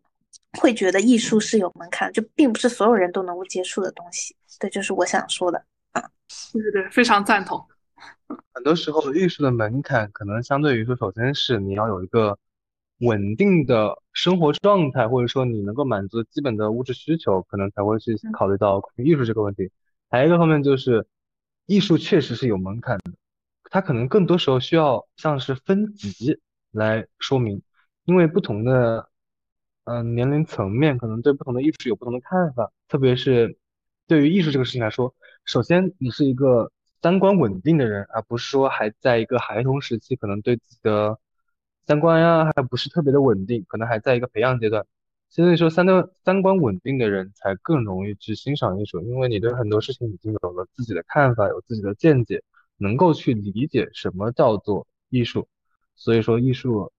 [0.60, 4.36] 会觉得艺术是有门槛，就并不是所有人都能够接触的东西。
[4.60, 5.64] 对，就是我想说的
[5.94, 6.04] 啊。
[6.52, 7.64] 对对对，非常赞同。
[8.54, 12.38] 很多时候，艺术的门槛可能相对于说，首先是你要有一个
[13.00, 19.72] 稳定的生活状态，或者说你能够满足基本的物质需求，可能才会去考虑到艺术这个问题。
[20.10, 21.08] 还有一个方面就是，
[21.66, 23.14] 艺术确实是有门槛的，
[23.64, 26.40] 它可能更多时候需要像是分级
[26.72, 27.62] 来说明，
[28.06, 29.10] 因为不同的
[29.86, 33.58] 嗯年龄层面可能对不同的艺术有不同的看法，特别是
[34.06, 35.16] 对于艺术这个事情来说，
[35.46, 36.72] 首先你是一个。
[37.02, 41.18] 三观稳定的人，而不是说还在一个孩童时期，可能对自己的
[41.88, 44.86] 三观呀还不是特别的稳定，可能还在一个培养阶段。
[45.30, 52.43] 所以说，三观三观稳定的人才更容易去欣赏艺术，因为你对很多事情已经有了自己的看法，有自己的见解，
[52.78, 55.47] 能够去理解什么叫做艺术。
[55.95, 56.91] 所以说，艺术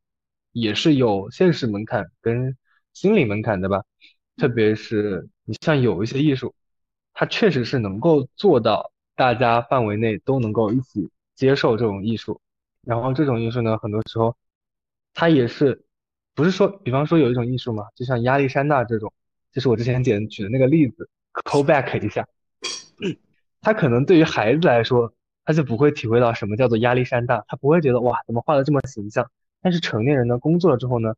[0.53, 2.57] 也是有现实门槛跟
[2.94, 3.82] 心理门槛的吧。
[4.36, 6.55] 特别是你像有一些艺术，
[7.12, 8.92] 它确实是能够做到。
[9.21, 12.41] 大家范围内都能够一起接受这种艺术，
[12.87, 14.35] 然后这种艺术呢，很多时候
[15.12, 15.85] 它也是
[16.35, 19.12] 不是说，比方说有一种艺术嘛，就像亚历山大这种，
[19.53, 21.07] 就是我之前简举的那个例子
[21.45, 22.27] ，call back 一下，
[23.61, 25.12] 他可能对于孩子来说，
[25.45, 31.12] 他就不会体会到什么叫做亚历山大，他不会觉得哇，怎么画的这么形象，但是成年人呢，工作了之后呢，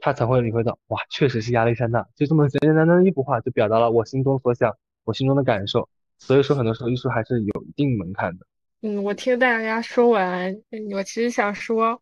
[0.00, 5.88] 他才会领会到哇，确实是亚历山大，就这么简简单单的一幅画，就表达了我心中所想，我心中的感受。
[6.18, 8.46] 所以说，很多时候艺术还是有一定门槛的。
[8.82, 10.54] 嗯，我听大家说完，
[10.92, 12.00] 我其实想说，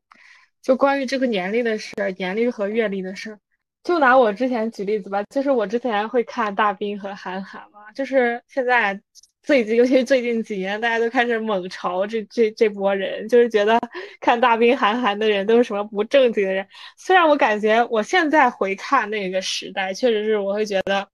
[0.61, 3.39] 就关于这个年龄的事儿，年龄和阅历的事儿。
[3.85, 9.01] 就拿我之前举例子吧，就是我之前会看大兵和韩寒嘛，就是现在
[9.43, 13.81] 最近，尤其是最近几年，大家都开始猛潮这这这波人，就是觉得
[14.21, 16.65] 看大兵、韩寒的人都是什么不正经的人。
[16.97, 21.09] 虽然我感觉我现在回看那个时代，确实是我会觉得。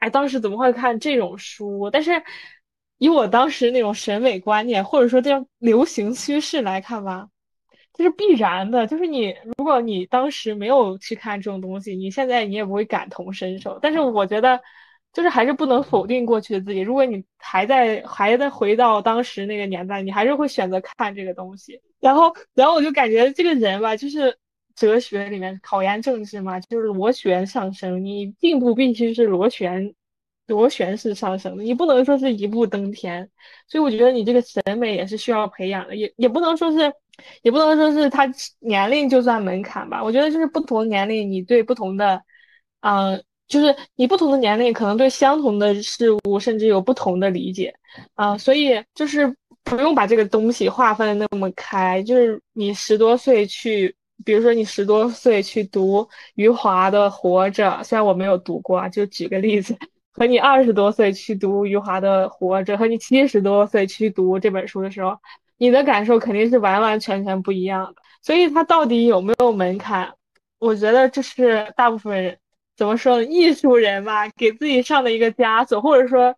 [0.00, 1.90] 哎，当时怎么会看这种书？
[1.90, 2.22] 但是
[2.98, 7.28] 以我当时那种审美观念，或者说这样流行趋势来看吧，
[7.92, 8.86] 这是必然的。
[8.86, 13.78] 就是你，如果你当时没有去看这种东西，你现在你也不会感同身受。
[13.80, 14.58] 但是我觉得，
[15.12, 16.80] 就是还是不能否定过去的自己。
[16.80, 21.80] 如果你还在还在回到当时那个年代，你还是会选择看这个东西。
[22.00, 24.38] 然后，然后我就感觉这个人吧，就是。
[24.80, 29.94] 哲学里面考研政治嘛，就是螺旋上升，你并不必须是螺旋，
[30.46, 33.28] 螺旋式上升的，你不能说是一步登天。
[33.68, 36.90] 所以我觉得你这个审美也是需要培养的，也也不能说是，
[37.42, 38.26] 也不能说是他
[38.60, 40.02] 年龄就算门槛吧。
[40.02, 42.22] 我觉得就是不同年龄，你对不同的，
[42.80, 47.74] 嗯，就是你不同的年龄可能对相同的事物甚至有不同的理解，
[48.14, 53.94] 啊，所以就是不用把这个东西划分的那么开，就是你十多岁去。
[54.24, 59.76] 比如说，你十多岁去读余华的《活着》，虽然我没有读过啊，就举个例子，
[60.12, 65.16] 和你二十多岁去读余华的《活着》，和你七十多岁去读这本书的时候，
[65.58, 68.02] 你的感受肯定是完完全全不一样的。
[68.22, 70.12] 所以，它到底有没有门槛？
[70.58, 72.38] 我觉得这是大部分人
[72.76, 73.24] 怎么说呢？
[73.24, 76.34] 艺术人吧，给自己上的一个枷锁，或者说，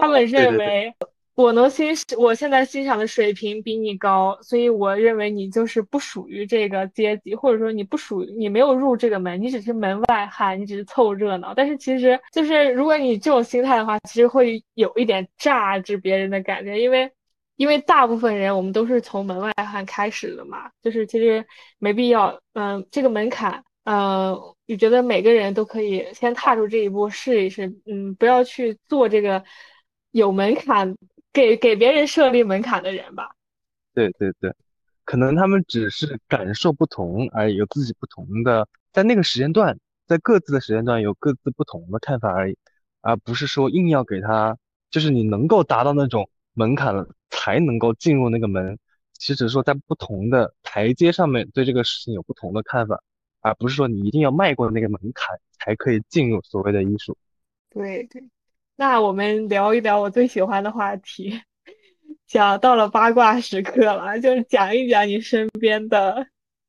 [0.00, 0.94] 他们认为。
[1.36, 11.52] 我能欣，我现在欣赏的水平比你高，所以我认为你就是不属于这个阶级，或者说你不属于，你没有入这个门，你只是门外汉，你只是凑热闹。
[11.52, 17.12] 但是其实就是，如果你这种心态的话，其实会有一点榨制别人的感觉，因为，
[17.56, 21.44] 因为大部分人我们都是从门外汉开始的嘛，就是其实
[21.78, 24.34] 没必要，嗯，这个门槛，嗯，
[24.64, 29.44] 你觉得每个人都可以先踏出这一步试一试，嗯，不要去做这个
[30.12, 30.96] 有门槛。
[31.36, 33.36] 给给别人设立门槛的人吧，
[33.92, 34.50] 对对对，
[35.04, 42.56] 可能他们只是感受不同而已，有自己不同的，在那个时间段，在各自的时间段有各自不同的看法而已，
[43.02, 44.56] 而不是说硬要给他，
[44.90, 48.78] 就是你能够达到那种门槛了才能够进入那个门，
[49.12, 52.98] 其实说在不同的台阶上面对这个事情有不同的看法，
[53.42, 57.14] 而不是说你一定要迈过那个门槛才可以进入所谓的艺术。
[57.68, 58.26] 对对。
[58.76, 61.40] 那我们聊一聊我最喜欢的话题，
[62.28, 66.26] 讲到了八卦时刻了，就是讲一讲你身边的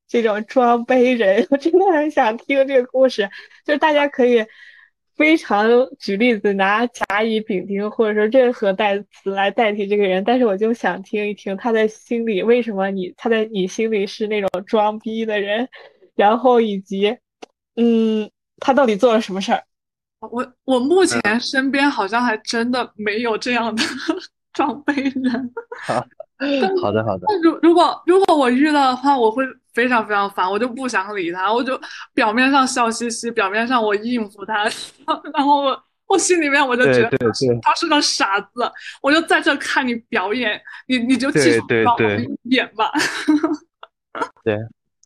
[0.07, 3.29] 这种装杯人， 我真的很想听这个故事。
[3.65, 4.45] 就是大家可以
[5.17, 5.67] 非常
[5.99, 15.67] 举例子，拿甲乙丙丁或者说任何代词来代替这个人，但是我就想听一听他在心里为什么你他在你心里是那种装逼的人，
[16.15, 17.17] 然后以及
[17.75, 19.63] 嗯，他到底做了什么事儿。
[20.19, 23.83] 我我目前身边好像还真的没有这样的
[24.53, 25.53] 装备人。
[26.81, 27.27] 好的好的。
[27.43, 31.79] 如如果如果我遇到的话，我会非常非常烦，我就不想理他，我就
[32.13, 34.63] 表面上笑嘻嘻，表面上我应付他，
[35.33, 37.17] 然后我我心里面我就觉得
[37.61, 38.71] 他是个傻子，
[39.01, 42.01] 我就在这看你表演，你你就继续帮我
[42.43, 42.91] 演吧。
[44.43, 44.57] 对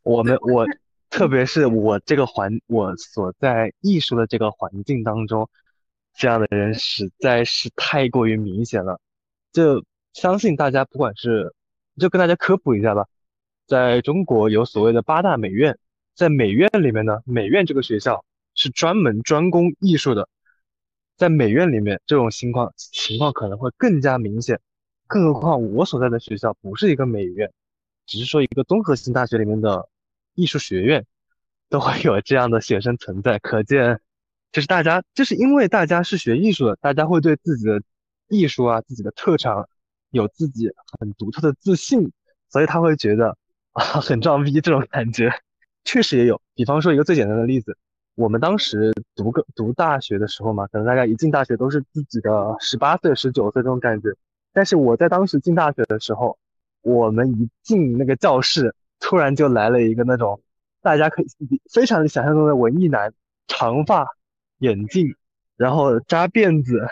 [0.04, 0.66] 我们我。
[1.12, 5.50] 特别是我这个环，我所在艺术的这个环境当中，
[6.16, 9.00] 这样的人实在是太过于明显了。
[9.52, 9.84] 就
[10.14, 11.54] 相信大家，不管是，
[11.98, 13.06] 就跟大家科普一下吧，
[13.68, 15.78] 在中国有所谓的八大美院，
[16.16, 18.24] 在美院里面呢，美院这个学校
[18.56, 20.30] 是专门专攻艺术的，
[21.18, 24.62] 在美院里面，这种情况情况可能会更加明显。
[25.08, 27.52] 更何况我所在的学校不是一个美院，
[28.06, 29.90] 只是说一个综合性大学里面的。
[30.36, 31.06] 艺术学院
[31.70, 34.00] 都会有这样的学生存在，可见
[34.52, 37.82] 就是大家就是因为大家是学艺术的，大家会对自己的
[38.28, 39.68] 艺术啊、自己的特长
[40.10, 42.12] 有自己很独特的自信，
[42.50, 43.38] 所以他会觉得
[43.72, 45.32] 啊很装逼这种感觉，
[45.84, 46.42] 确实也有。
[46.56, 47.78] 比方说一个最简单的例子，
[48.16, 54.10] 我们当时读个读大学的时候嘛，可能大家一进大学都是自己的十八岁、十九岁这种感觉，
[54.52, 56.38] 但是我在当时进大学的时候，
[56.82, 58.76] 我们一进那个教室。
[59.02, 60.42] 突然就来了一个那种，
[60.82, 61.28] 大家可以
[61.74, 63.14] 非常想象中的文艺男，
[63.48, 64.08] 长发、
[64.60, 65.16] 眼镜，
[65.58, 66.88] 然后扎辫子。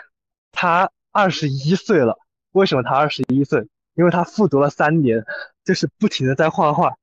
[0.52, 2.18] 他二十一岁了，
[2.52, 3.66] 为什么他二十一岁？
[3.94, 5.24] 因为他复读了三年，
[5.64, 6.96] 就是不停的在画画。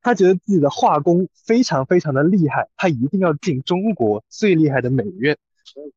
[0.00, 5.36] 他觉得自己的画工非常非常的厉害，他一定要进中国最厉害的美院。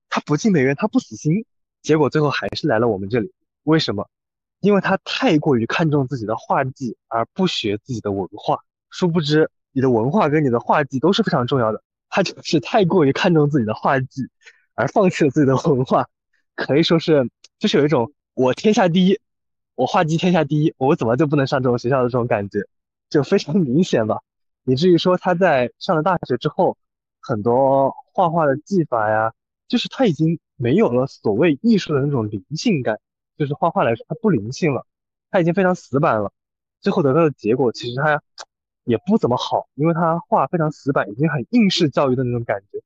[0.10, 1.46] 他不进美院，他不死心。
[1.82, 3.32] 结果最后还是来了我们这里，
[3.64, 4.10] 为什么？
[4.60, 8.60] 因为他太过于看重自己的画技，而不学自己的文化。
[8.90, 11.84] 殊不知，你的文化跟你的画技都是非常重要的。
[12.10, 14.24] 他就是太过于看重自己的画技，
[14.76, 16.08] 而放弃了自己的文化，
[16.56, 17.30] 可以说是
[17.60, 19.20] 就是有一种我天下第一，
[19.76, 22.62] 我画技天下第一，我怎么就不能上这种学校的这种感觉，
[23.10, 24.22] 就非常明显吧。
[24.64, 26.78] 以至于说他在上了大学之后，
[27.22, 29.34] 很多画画的技法呀，
[29.68, 32.98] 就是他已经没有了所谓艺术的那种灵性感。
[33.38, 34.86] 就是画画来说，它不灵性了，
[35.32, 36.32] 它已经非常死板了。
[36.82, 38.22] 最后得到的结果其实它
[38.84, 42.80] 也不怎么好，因为它画非常死板，已经很应试教育的那种感觉。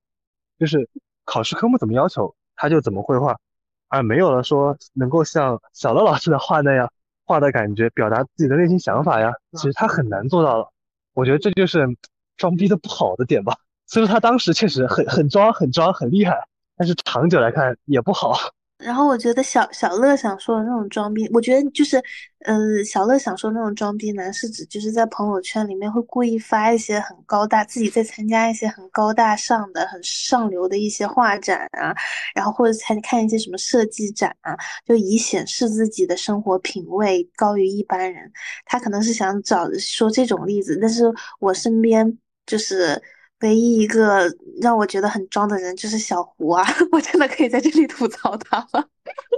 [0.57, 0.89] 就是
[1.25, 3.39] 考试科目怎么要求，他就怎么绘画，
[3.87, 6.91] 而没有了说能够像小乐老师的画那样
[7.25, 9.33] 画的感觉，表达自己的内心想法呀。
[9.53, 10.71] 其实他很难做到了。
[11.13, 11.97] 我觉得这就是
[12.37, 13.57] 装逼的不好的点吧。
[13.87, 16.47] 所以说他当时确实很很装，很装，很厉害，
[16.77, 18.35] 但是长久来看也不好。
[18.81, 22.01] 然后我觉得小小乐想说的那种装逼，我觉得就是，
[22.39, 31.95] 呃，小乐想说那种装逼男是指就是在朋友圈里面会故意发一些很高大，自己在参加一些很高大上的、很上流的一些画展啊，
[32.35, 38.31] 然后或者参看一些什么设计展啊，就以显示自己的生活品味高于一般人。
[38.65, 41.03] 他可能是想找说这种例子，但是
[41.39, 43.01] 我身边就是。
[43.41, 44.31] 唯一一个
[44.61, 46.63] 让我觉得很装的人就是小胡啊！
[46.91, 48.87] 我真的可以在这里吐槽他了，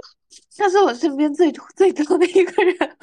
[0.56, 2.96] 他是我身边最 最装的一个人。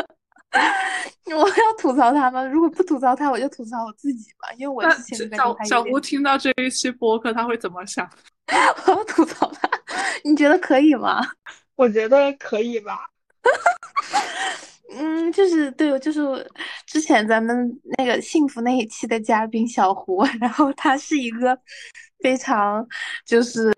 [1.33, 2.43] 我要吐槽他吗？
[2.45, 8.07] 如果不吐槽他，我就吐槽我自己吧，因为我之前小小胡听到这一期播客，他会怎么想？
[8.85, 9.69] 我要吐槽他，
[10.25, 11.21] 你觉得可以吗？
[11.75, 13.09] 我觉得可以吧。
[14.93, 16.21] 嗯，就是对，就是
[16.85, 21.57] 之前咱们那个幸福那一期的嘉宾小胡， 然后他是一个
[22.19, 22.85] 非常
[23.25, 23.73] 就是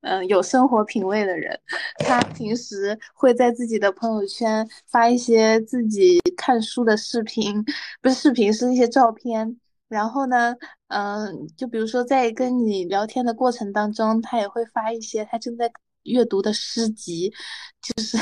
[0.00, 1.58] 嗯有生活品味的人，
[1.98, 7.64] 他平时会在自己的朋友圈发一些自己看书的视频，
[8.00, 9.56] 不是视频，是一些照片。
[9.88, 10.54] 然后呢，
[10.88, 15.70] 嗯，就比如说在跟你聊天的过程当中，他也会发一些他正在。
[16.04, 17.32] 阅读的诗集，
[17.80, 18.18] 就是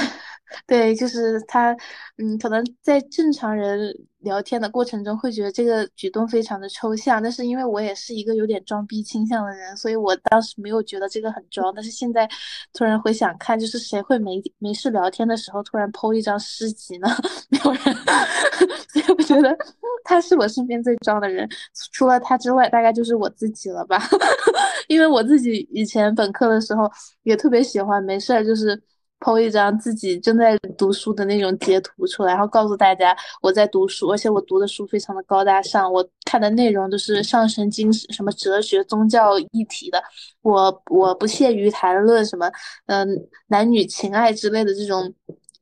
[0.67, 1.77] 对，就是他，
[2.19, 11.73] 嗯，可能在正常人聊天的过程中会觉得这个举动非常的抽象，但是因为我也是一个有点装逼倾向的人，所以我当时没有觉得这个很装。
[11.75, 12.29] 但是现在
[12.73, 17.09] 突然回想看，就是谁会没没事聊天的时候突然 po 一张诗集呢？
[17.49, 17.83] 没有人，
[18.93, 19.57] 所以我觉得
[20.05, 21.49] 他是我身边最装的人，
[21.93, 23.99] 除了他之外，大概就是我自己了吧。
[24.89, 26.91] 因为我自己以前本科的时候
[27.23, 28.81] 也特别喜欢，没事儿就是
[29.21, 40.03] 抛一张自己正在读书的那种截图出来，然后告诉大家我在读书，而且我读的书非常的高大上，我看的内容都是上升经什么哲学、宗教议题的，
[40.43, 42.51] 我我不屑于谈论什么
[42.87, 43.09] 嗯
[43.49, 45.15] 男女情爱之类的这种，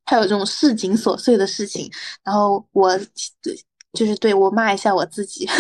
[0.05, 1.91] 还有这种市井琐碎的事情，
[2.25, 2.97] 然后我
[3.43, 3.55] 对
[3.93, 5.47] 就是对我骂一下我自己。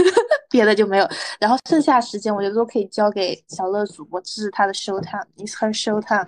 [0.50, 1.06] 别的就没有，
[1.38, 6.24] 然后剩下时间我觉得都可以交给小乐主播，这是他的 show time，is her show time。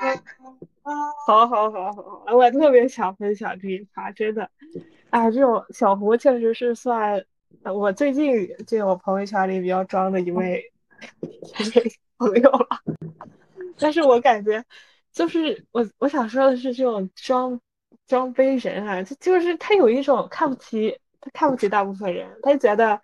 [1.27, 4.49] 好好好好，我特别想分享这一趴，真的，
[5.11, 7.25] 啊，这种小胡确实是算
[7.65, 10.63] 我最近进我朋友圈里比较装的一位
[12.19, 12.69] 朋友了，
[13.79, 14.65] 但是我感觉
[15.13, 17.61] 就是我我想说的是这种装
[18.07, 23.01] 装杯人啊，就就是他有一种看不起他看不起大部分人，他就觉得。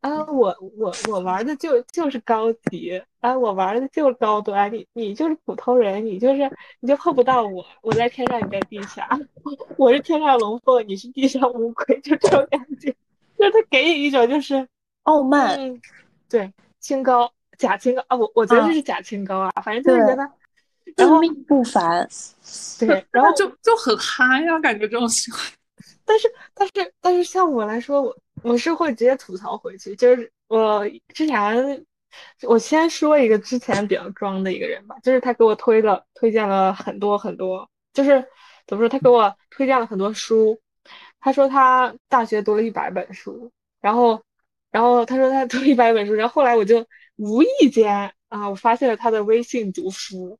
[0.00, 6.50] 啊，我我我玩的就就是高级啊，我玩的就是高端，你你就是普通人，你就是
[6.80, 9.06] 你就碰不到我，我在天上，你在地下，
[9.76, 12.90] 我是天上龙凤，你是地上乌龟，就这种感觉，
[13.36, 14.66] 就是他给你一种就是
[15.02, 15.58] 傲慢，
[16.30, 20.26] 对，清高假清高啊，我我觉得这是假清高啊，反正就是觉得
[20.96, 22.08] 自命不凡，
[22.78, 25.42] 对，然后就就很嗨呀，感觉这种喜欢，
[26.06, 28.16] 但是但是但是像我来说，我。
[28.42, 31.86] 我是会直接吐槽回去，就是我之前，
[32.42, 38.24] 我先说一个之前比较装的一个人吧，就是他给我推了推荐了很多很多，就是
[38.66, 40.60] 怎么说，他给我推荐了很多书，
[41.20, 44.22] 他说他大学读了一百本书，然后，
[44.70, 46.86] 然后他说他读一百本书，然后后来我就
[47.16, 50.38] 无意间啊，我发现了他的微信读书，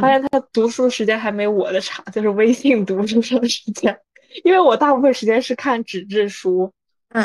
[0.00, 3.98] 发现他读书时间还没我的长，就是微信读书的时间，
[4.44, 6.72] 因为我大部分时间是看纸质书。
[7.12, 7.24] 嗯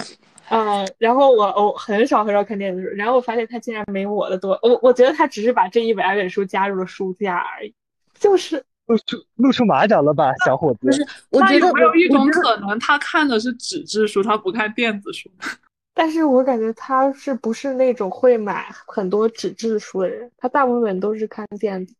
[0.49, 7.74] 嗯，然后我我很少很少看电子书，然后我发现他竟然没我的多，我我觉得他只是把这一百本书加入了书架而已，
[8.20, 10.80] 就是露出露出马脚了吧，小伙子。
[10.82, 15.28] 不是，我觉得有没有一种可能，他看的是纸质书，他不看电子书？
[15.95, 20.30] 但是我感觉他是不是那种会买很多纸质书的人？
[20.38, 21.95] 他大部分都是看电子。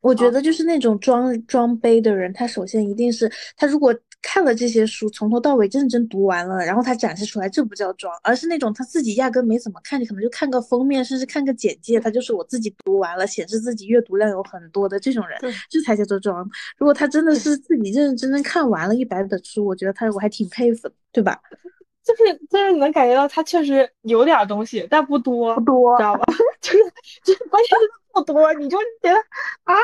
[0.00, 3.94] 我觉得就是那种装装杯的人，他首先一定是他如果。
[4.20, 15.38] 看了这些书，从头到尾认真读完了，然后他展示出来，这不叫装，而是那种他自己压根没怎么看，你可能就看个封面，甚至看个简介，他就是我自己读完了，显示自己阅读量有很多的这种人，
[15.70, 16.48] 这才叫做装。
[16.76, 21.40] 如果他真的是自己认认真真看完了一百本书，我觉得他我还挺佩服的，对吧？
[22.04, 26.24] 就是就是能感觉到他确实有点东西，但不多，不多，知道吧？
[26.60, 26.78] 就是
[27.24, 29.16] 就是关键是不多，你就觉得
[29.64, 29.74] 啊。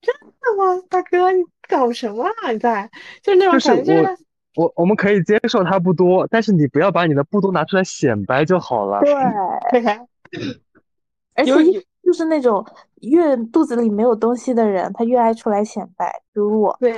[0.00, 1.18] 真的吗，大哥？
[1.68, 2.50] 你搞什么啊？
[2.50, 2.90] 你在
[3.22, 4.02] 就是那种感觉。
[4.54, 9.00] 我我我们可以接受它不多，但是你不要把你的不多拿出来显摆就好了。
[9.02, 9.12] 对，
[11.34, 11.52] 而且
[12.02, 12.64] 就是那种
[13.02, 16.76] 越肚子里没有东西的人，他越爱出来显摆，比如我。
[16.80, 16.96] 对，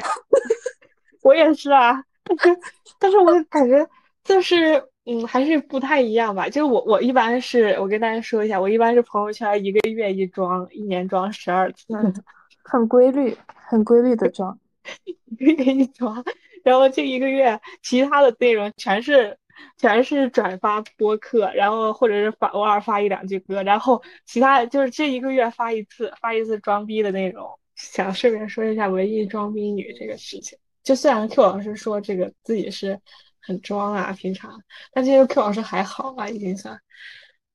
[1.22, 2.02] 我也是啊。
[2.24, 2.58] 但是，
[2.98, 3.86] 但是我感觉
[4.24, 6.48] 就是嗯，还是不太一样吧。
[6.48, 11.84] 就是我我一般是我跟大家说一下，我一般是朋友圈一个月一装，一年装十二次。
[12.70, 14.56] 很规律，很规律的装，
[15.04, 16.24] 一个月一装，
[16.62, 19.36] 然后这一个月其他的内容全是
[19.76, 27.44] 全是转发播客，然后或者是发偶尔发一两句歌，然后其他就是这一个月发一次发一次装逼的内容。
[27.74, 33.00] 想顺便说一下文艺装逼女这个事情，就虽然 Q 老师说这个自己是
[33.40, 36.78] 很装啊平常，但其实 Q 老师还好吧已经算，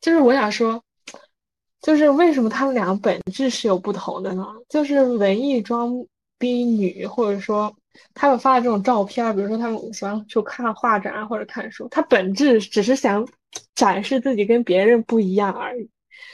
[0.02, 0.84] 就是我想说。
[1.86, 4.44] 就是为什么他们两个本质是有不同的呢？
[4.68, 5.94] 就是文艺装
[6.40, 7.72] 逼女，或者说
[8.16, 13.24] 他们发的这种照片，比如说他们喜欢去看画展或者看书，他本质只是想
[13.76, 15.88] 展示自己跟别人不一样而已，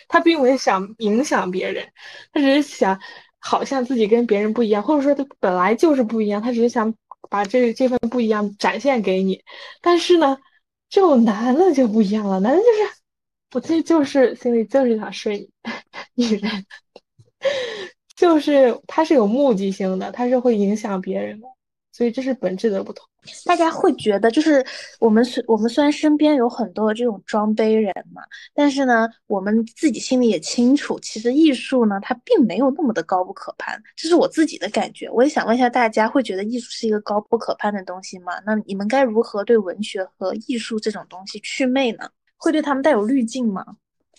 [0.07, 1.85] 他并没想影响别人，
[2.31, 2.97] 他只是想
[3.37, 6.95] 好像自己跟别人不一样，或者说他本来就是不一样，他只是想
[7.29, 9.43] 把这这份不一样展现给你。
[9.81, 10.37] 但是呢，
[10.89, 13.00] 这种男的就不一样了，男的就是。
[13.53, 15.49] 我其实就是心里就是想睡
[16.15, 16.65] 女人，
[18.15, 21.47] 就是他是有目的性的，他是会影响别人的，
[21.91, 23.05] 所以这是本质的不同。
[23.45, 24.65] 大家会觉得，就是
[24.99, 33.79] 我们虽，我们虽然身边有很多的这种装杯人嘛，但是呢，我们自己心里也清楚，其实艺术呢，它并没有那么的高不可攀。
[33.95, 35.07] 这是我自己的感觉。
[35.11, 38.33] 我也想问一下大家，会觉得艺术是一个高不可攀的东西吗？
[38.43, 42.09] 那你们该如何对文学和艺术这种东西祛魅呢？
[42.41, 43.63] 会对他们带有滤镜吗？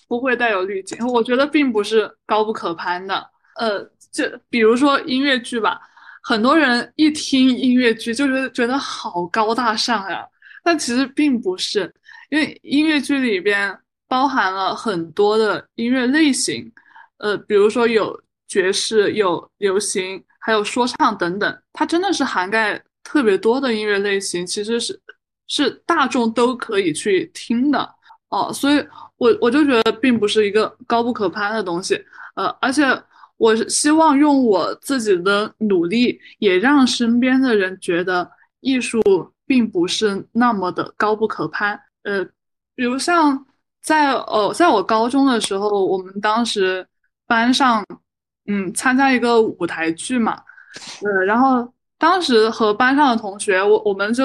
[0.09, 3.31] 不会带有滤镜，我觉得并不是高不可攀的。
[3.57, 3.82] 呃，
[4.12, 5.81] 就比如说音乐剧吧，
[6.23, 10.24] 很多人一听音乐剧就是觉得好高大上呀，
[10.62, 11.93] 但其实并不是，
[12.31, 13.77] 因为音乐剧里边
[14.07, 16.70] 包含了很多的音乐类型，
[17.19, 25.01] 呃，比如说有爵士、有流行，还有说唱等等，它真的是涵盖特别多的音乐类型，其实是
[25.49, 27.94] 是大众都可以去听的
[28.33, 28.53] 哦。
[28.53, 28.85] 所以，
[29.17, 31.95] 我我就觉得并不是一个高不可攀的东西，
[32.35, 32.83] 呃，而且
[33.37, 38.29] 我希望用我自己的努力，也让身边的人觉得
[38.61, 39.01] 艺术
[39.47, 42.27] 并不是那么的高不可攀，呃。
[42.75, 43.47] 比如像
[43.83, 46.85] 在呃，在我高中的时候，我们当时
[47.27, 47.85] 班上，
[48.47, 50.33] 嗯，参加一个舞台剧嘛，
[51.05, 54.25] 呃，然后当时和班上的同学，我我们就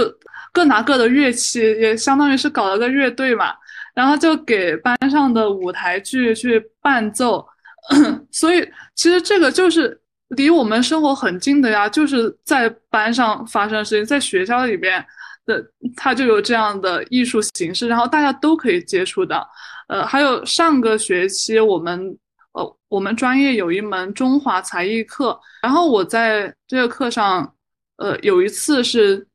[0.54, 3.54] 各拿各的乐器，也相当于是搞了个乐队嘛，
[3.98, 7.44] 然后就给班上的舞台剧去伴奏，
[8.32, 8.62] 所以
[8.94, 10.00] 其实这个就是
[10.30, 15.04] 离我们生活很近的呀，就是在班上发生的事情，在学校里边。
[15.48, 15.66] 的，
[15.96, 19.48] 它就有这样的艺术形式，然后大家都可以接触到。
[19.88, 22.18] 呃，还有上个学期我们，
[22.52, 27.50] 呃，我们专业有一门中华才艺课，然后我在这个课上，
[27.96, 29.26] 呃，有一次是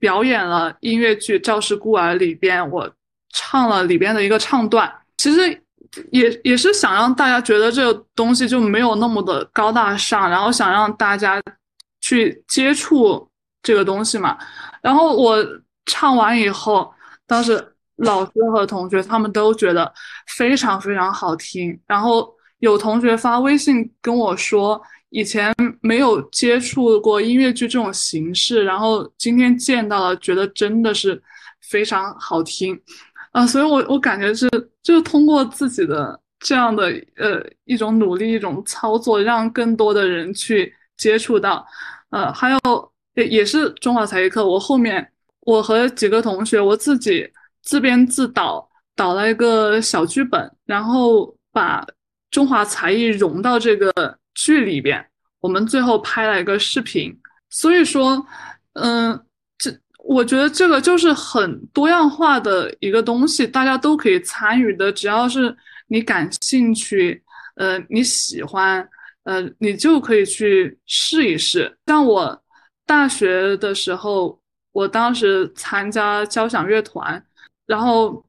[0.00, 2.92] 表演了音乐剧《赵氏孤儿》里边，我
[3.32, 4.92] 唱了里边的一个唱段。
[5.16, 5.62] 其实
[6.10, 11.42] 也也是想让大家觉得这个东西就没有那么的高大上，然后想让大家
[12.00, 13.26] 去接触。
[13.62, 14.38] 这个东西嘛，
[14.80, 15.36] 然后我
[15.84, 16.90] 唱完以后，
[17.26, 17.62] 当时
[17.96, 19.92] 老师和同学他们都觉得
[20.28, 21.78] 非常非常好听。
[21.86, 22.26] 然后
[22.60, 24.80] 有同学发微信跟我说，
[25.10, 31.22] 以前没有接触过音乐剧这种形式，然后今天见到了，觉得真的是
[31.68, 32.74] 非常好听
[33.30, 33.46] 啊！
[33.46, 34.48] 所以我我感觉是，
[34.82, 36.84] 就是通过自己的这样的
[37.16, 41.66] 呃一种努力，一种操作，让更多的人去接触到，
[42.10, 42.58] 呃，还有。
[43.14, 45.06] 也也是中华才艺课，我后面
[45.40, 47.28] 我和几个同学，我自己
[47.60, 51.84] 自编自导导了一个小剧本，然后把
[52.30, 53.92] 中华才艺融到这个
[54.34, 55.04] 剧里边，
[55.40, 57.12] 我们最后拍了一个视频。
[57.50, 58.24] 所以说，
[58.74, 59.20] 嗯，
[60.04, 65.56] 我觉得这个就是很多样化的一个东西，大家都可以参与的，只要是
[65.88, 67.22] 你感兴趣，
[67.56, 68.88] 呃，你喜欢，
[69.24, 71.76] 呃，你就可以去试一试。
[71.86, 72.42] 像我。
[72.86, 74.36] 大学的时候，
[74.72, 77.24] 我当时参加交响乐团，
[77.66, 78.26] 然后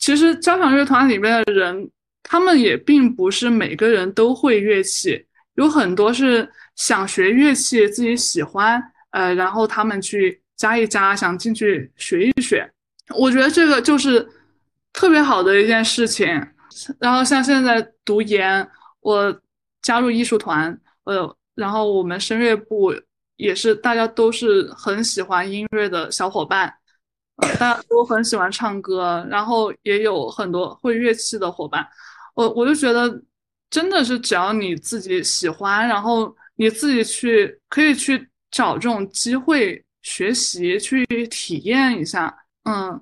[0.00, 1.88] 其实交响乐团里面的人，
[2.24, 5.24] 他们也并不是每个人都会乐器，
[5.54, 8.82] 有很多是想学乐器，自己喜欢，
[9.12, 12.70] 呃，然后他们去加一加，想进去学一学。
[13.16, 14.28] 我觉得这个就是
[14.92, 16.26] 特别好的一件事情。
[16.98, 18.68] 然后像现在读研，
[19.00, 19.40] 我
[19.80, 22.94] 加入艺术团，呃，然后我们声乐部。
[23.36, 26.70] 也是大家都是很喜欢音乐的小伙伴，
[27.58, 31.82] 大家都很喜欢唱歌，然后也有很多会乐器的伙伴。
[32.34, 33.22] 我我就觉得，
[33.70, 43.00] 真的是只要你自己喜欢，然后你自己去可以去找这种机会学习，去体验一下，嗯，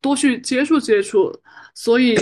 [0.00, 1.32] 多去接触接触。
[1.74, 2.16] 所以。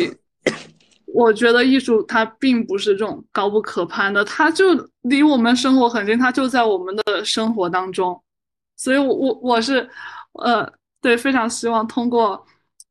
[1.15, 8.23] 我觉得艺术它并不是这种高不可攀的，它就离我们生活很近，它就在我们的生活当中，
[8.77, 9.89] 所以，我我我是，
[10.33, 10.71] 呃，
[11.01, 12.45] 对，非常希望通过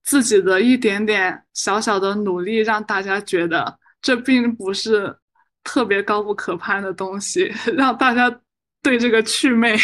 [0.04, 5.16] 自己的一点点小小的努力，让大家觉得这并不是
[5.64, 8.42] 特别高不可攀的东西， 让大家
[8.82, 9.78] 对这个祛魅。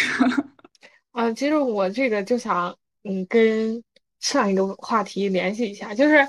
[1.12, 3.84] 啊，其实我这个就想，嗯，跟
[4.20, 6.28] 上一个话题联系一下，就是，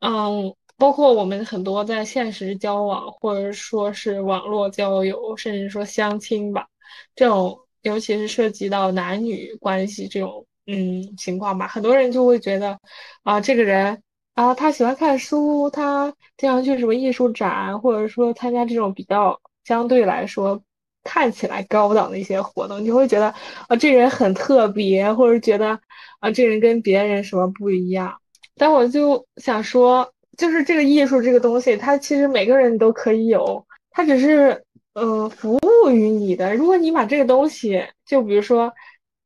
[0.00, 0.54] 嗯。
[0.78, 6.66] 包括我们很多在现实交往，或者说是网络交友，甚至说相亲吧，
[7.14, 12.76] 这种尤其是涉及到男女关系这种嗯情况吧，很多人就会觉得
[13.22, 14.02] 啊，这个人
[14.34, 20.60] 啊，他喜欢看书，他经常去什么艺术展，或者说参加这种比较相对来说
[21.04, 23.32] 看起来高档的一些活动，你会觉得
[23.68, 25.78] 啊，这人很特别，或者觉得
[26.20, 28.14] 啊，这人跟别人什么不一样。
[28.56, 30.12] 但我就想说。
[30.38, 34.64] 就是这个艺术这个东西，它其实每个人都可以有，它只是
[34.94, 36.56] 呃服务于你的。
[36.56, 38.72] 如果你把这个东西，就比如说，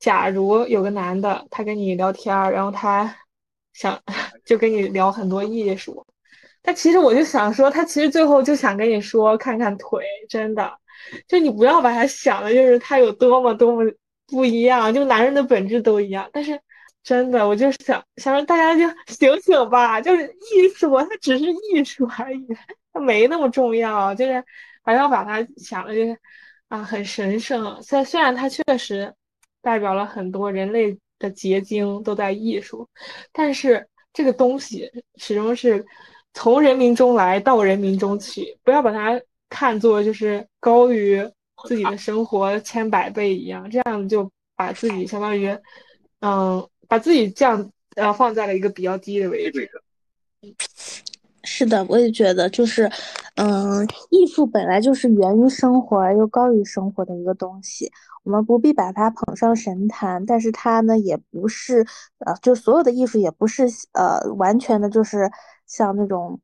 [0.00, 3.16] 假如有个男的，他跟你聊天然后他
[3.72, 3.96] 想
[4.44, 6.04] 就跟你聊很多艺术，
[6.60, 10.68] 他其实我就想说，他其实最后就想跟你说看看腿，真的，
[11.28, 13.90] 就你不要把它想的就是它有多么多么
[14.26, 16.60] 不一样，就男人的本质都一样，但是。
[17.06, 22.44] 真的，我就想想让大家就 醒醒吧，就是艺术，它只是艺术而已，
[22.92, 24.12] 它没那么重要。
[24.12, 24.42] 就是
[24.82, 26.18] 还要把它想的，就是
[26.66, 27.80] 啊，很神圣。
[27.80, 29.14] 虽虽然它确实
[29.62, 32.88] 代表了很多人类的结晶都在艺术，
[33.30, 35.86] 但是这个东西始终是
[36.34, 41.20] 从人民中来到人民中去，不要把它看作就是高于
[41.66, 45.48] 自己的生活千百倍一样，这样就把自己相当于，
[46.20, 49.70] 嗯，把自己这样呃放在了一个比较低的位置。
[51.44, 52.90] 是的，我也觉得，就是，
[53.36, 57.90] 嗯，艺术本来就是源于生活而又高于生活的一个东西，
[58.24, 61.86] 我们不必把它捧上神坛，但是它呢，也不是，
[62.18, 65.30] 呃，就所有的艺术也不是，呃，完全的就是
[65.66, 66.40] 像那种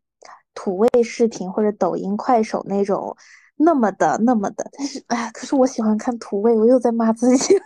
[0.54, 3.16] 土味视频或者抖音、快手那种
[3.56, 7.54] 那么的那么的，但是，哎，可是我喜欢看土味，我又在骂自己，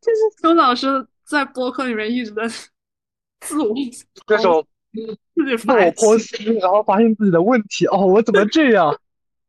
[0.00, 2.48] 就是周老师在播客里面一直在
[3.40, 3.74] 自我，
[4.26, 4.64] 这首。
[4.92, 5.46] 自我
[5.92, 7.86] 剖析，然后发现自己的问题。
[7.86, 8.92] 哦，我怎么这样？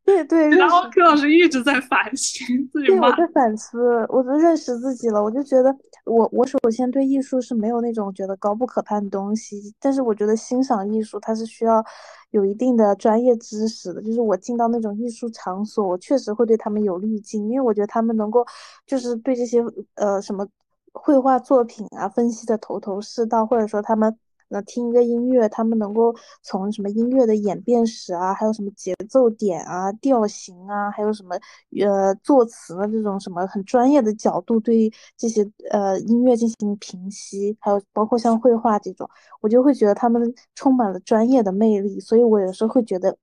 [0.04, 0.48] 对 对。
[0.50, 2.88] 然后柯老师一直在反省自己。
[2.88, 5.22] 对，我在反思，我就认识自己了。
[5.22, 5.74] 我就觉得，
[6.04, 11.84] 我我首先对艺术是没有那种觉得高不可攀的东西，但是我觉得欣赏艺术它是需要
[12.30, 14.02] 有一定的专业知识的。
[14.02, 18.44] 就是我进到那种艺术场所，我确实会对他们有滤镜，因为我觉得他们能够
[18.86, 19.62] 就是对这些
[19.94, 20.46] 呃什么
[20.92, 24.16] 绘画作品啊分析的头头是道，或者说他们。
[24.52, 31.34] 那听一个音乐，他们能够从什么音乐的演变史啊，还有什么节奏点啊、调型啊，还有什么
[31.80, 39.08] 呃作词的这种什么很专业的角度对这些呃音乐进行评析，还有包括像绘画这种，
[39.40, 43.16] 我就会觉得他们充满了专业的魅力，所以我有时候会觉得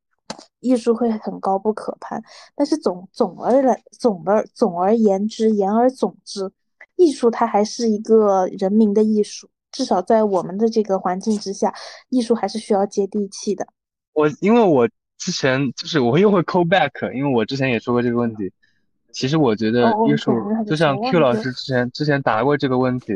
[0.61, 2.19] 艺术会很高不可攀。
[2.55, 6.51] 但是总总而来总而总而言之，言而总之，
[6.95, 9.47] 艺术它还是一个人民的艺术。
[9.71, 11.73] 至少在我们的这个环境之下，
[12.09, 13.67] 艺术还是需要接地气的。
[14.13, 18.51] 我因为我之前就是我又会 call back，因为我之前也说过这个问题。
[19.11, 20.31] 其实我觉得艺术
[20.67, 23.13] 就像 Q 老师之前之前答过这个问题，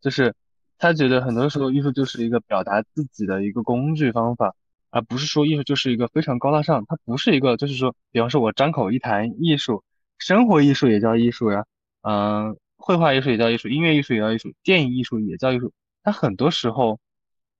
[0.00, 0.34] 就是
[0.78, 4.54] 他觉得很多时候艺术就是一个表达自己的一个工具方法，
[4.90, 6.84] 而不是说艺术就是一个非常高大上。
[6.88, 9.84] 它不是一个就是说，比方说我张口一谈艺术，
[10.18, 11.66] 生活艺术也叫艺术呀，
[12.02, 15.72] 嗯，绘画艺术也叫艺术，音乐艺术也叫艺术，电影艺术也叫艺术。
[16.04, 17.00] 它很多时候，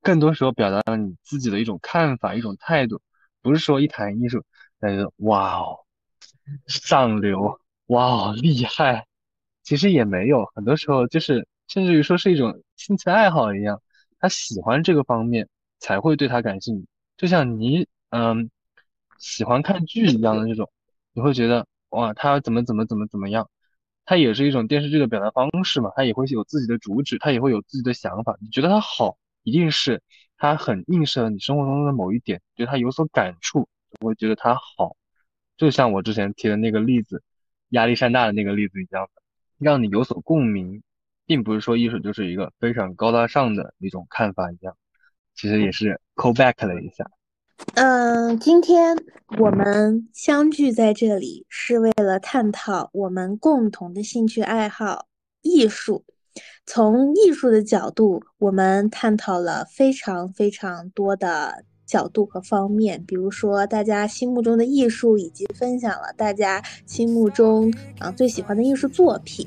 [0.03, 3.01] 更多时候表达了你自己的一种看法、一种态度，
[3.43, 4.45] 不是说一谈艺术，
[4.79, 5.81] 那就哇哦，
[6.66, 9.07] 上流，哇哦，厉害。
[9.62, 13.81] 其实也没有，很多时候就是，甚至于说是一种兴趣爱好一样，
[14.21, 15.49] 他喜欢这个方面
[15.79, 16.87] 才会对他感兴趣。
[17.16, 18.51] 就像你，嗯，
[19.19, 20.71] 喜欢看剧一样的这种，
[21.15, 23.49] 你会觉得哇，他怎么怎么怎么怎么样。
[24.05, 28.36] 它也是一种电视剧的表达方式嘛，它也会有自己的主旨，它也会有自己的想法。
[28.40, 30.02] 你觉得它好，一定是
[30.36, 33.68] 它很映射了你生活中的某一点，对它有所感触，
[34.01, 34.97] 我会觉得它好。
[35.56, 37.22] 就像我之前提的那个例子，
[37.70, 39.09] 亚历山大的那个例子一样，
[39.59, 40.82] 让你有所共鸣，
[41.26, 44.76] 并不是说艺术就是一个非常高大上的一种看法一样，
[45.35, 47.05] 其实也是 call back 了一下。
[47.74, 48.97] 嗯，今天
[49.39, 55.06] 我们相聚在这里，是为了探讨我们共同的兴趣爱好——
[55.43, 56.05] 艺术。
[56.66, 61.64] 从艺术的角度，我们探讨了非常非常多的。
[61.86, 69.47] 角度和方面，比如说大家心目中的艺术，以及分享了大家心目中啊最喜欢的艺术作品，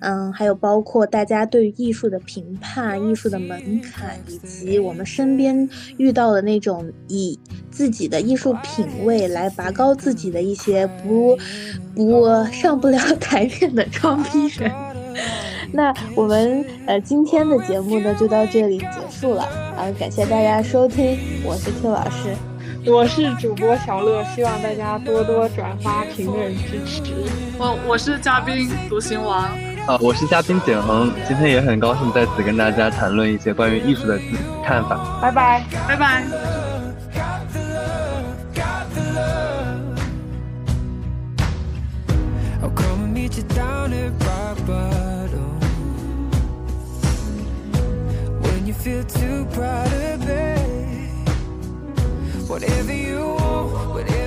[0.00, 7.38] 嗯，还有包括大家对于艺术的评判、艺术的门槛，以及我们身边遇到的那种以
[7.70, 11.36] 自己的艺术品味来拔高自己的一些不
[11.94, 14.93] 不上不了 台面的装逼人。
[15.72, 19.42] 那我们呃今天的节目呢就到这里结束了
[19.76, 22.34] 啊，感谢大家收听，我是 Q 老师，
[22.86, 27.02] 我是主播小乐，希望大家多多转发、评论、支持。
[27.58, 29.44] 我我是嘉宾独行王
[29.86, 34.18] 啊，我是嘉宾简恒，今天也很高兴在此跟大家谈论一些关于艺术的
[34.64, 35.18] 看法。
[35.20, 36.73] 拜拜，拜拜。
[43.24, 45.58] lead you down at rock bottom.
[48.42, 51.28] When you feel too proud of it
[52.50, 54.23] Whatever you want, whatever